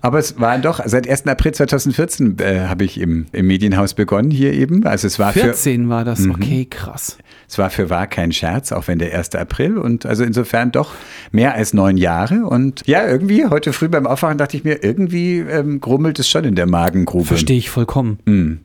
[0.00, 1.26] Aber es war doch, seit 1.
[1.26, 4.86] April 2014 äh, habe ich im, im Medienhaus begonnen hier eben.
[4.86, 6.26] Also es war für, 14 war das.
[6.28, 7.18] Okay, krass.
[7.48, 9.34] es war für wahr kein Scherz, auch wenn der 1.
[9.34, 10.92] April und also insofern doch
[11.32, 15.38] mehr als neun Jahre und ja, irgendwie heute früh beim Aufwachen dachte ich mir, irgendwie
[15.38, 17.24] ähm, grummelt es schon in der Magengrube.
[17.24, 18.20] Verstehe ich vollkommen.
[18.26, 18.60] Hm.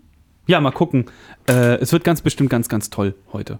[0.47, 1.05] Ja, mal gucken.
[1.47, 3.59] Äh, es wird ganz bestimmt ganz, ganz toll heute.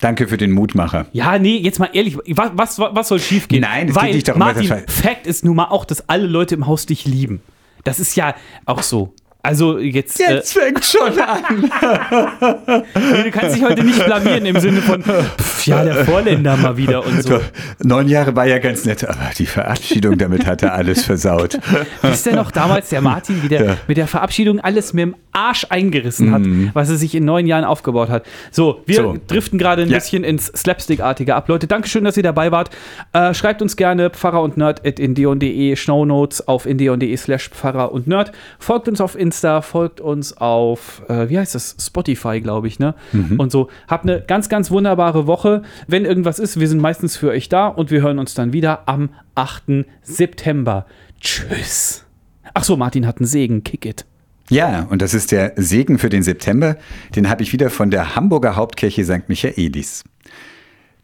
[0.00, 1.06] Danke für den Mutmacher.
[1.12, 3.62] Ja, nee, jetzt mal ehrlich, was, was, was soll schiefgehen?
[3.62, 6.56] Nein, es Weil, geht nicht darum, Martin, Fakt ist nun mal auch, dass alle Leute
[6.56, 7.40] im Haus dich lieben.
[7.84, 8.34] Das ist ja
[8.66, 9.14] auch so.
[9.44, 11.42] Also jetzt, äh, fängt schon an.
[12.94, 16.76] nee, du kannst dich heute nicht blamieren im Sinne von, pff, ja, der Vorländer mal
[16.76, 17.40] wieder und so.
[17.82, 21.58] Neun Jahre war ja ganz nett, aber die Verabschiedung damit hat er alles versaut.
[22.02, 23.76] Wisst ihr noch damals, der Martin, wie der Ja.
[23.88, 26.42] mit der Verabschiedung alles mit dem Arsch eingerissen hat,
[26.74, 28.24] was er sich in neun Jahren aufgebaut hat.
[28.50, 29.06] So, wir Mhm.
[29.14, 29.20] So.
[29.26, 29.96] driften gerade ein Ja.
[29.98, 31.48] bisschen ins Slapstick-artige ab.
[31.48, 32.70] Leute, Dankeschön, dass ihr dabei wart.
[33.12, 38.06] Äh, schreibt uns gerne Pfarrer und Nerd at indeon.de, Shownotes auf indeon.de slash Pfarrer und
[38.06, 38.30] Nerd.
[38.58, 41.74] Folgt uns auf Insta, folgt uns auf, äh, wie heißt das?
[41.80, 42.94] Spotify, glaube ich, ne?
[43.12, 43.40] Mhm.
[43.40, 43.68] Und so.
[43.88, 45.62] Habt eine ganz, ganz wunderbare Woche.
[45.86, 48.86] Wenn irgendwas ist, wir sind meistens für euch da und wir hören uns dann wieder
[48.86, 49.86] am 8.
[50.02, 50.84] September.
[51.18, 52.04] Tschüss.
[52.52, 53.64] Ach so, Martin hat einen Segen.
[53.64, 54.04] Kick it.
[54.50, 56.76] Ja, und das ist der Segen für den September.
[57.16, 59.28] Den habe ich wieder von der Hamburger Hauptkirche St.
[59.28, 60.04] Michaelis.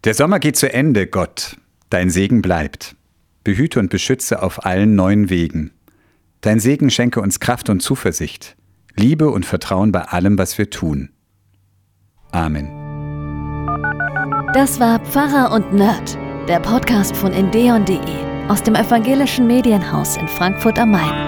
[0.04, 1.56] Der Sommer geht zu Ende, Gott.
[1.88, 2.94] Dein Segen bleibt.
[3.42, 5.70] Behüte und beschütze auf allen neuen Wegen.
[6.40, 8.56] Dein Segen schenke uns Kraft und Zuversicht,
[8.94, 11.10] Liebe und Vertrauen bei allem, was wir tun.
[12.30, 12.68] Amen.
[14.54, 16.16] Das war Pfarrer und Nerd,
[16.48, 17.98] der Podcast von endeon.de
[18.48, 21.27] aus dem evangelischen Medienhaus in Frankfurt am Main.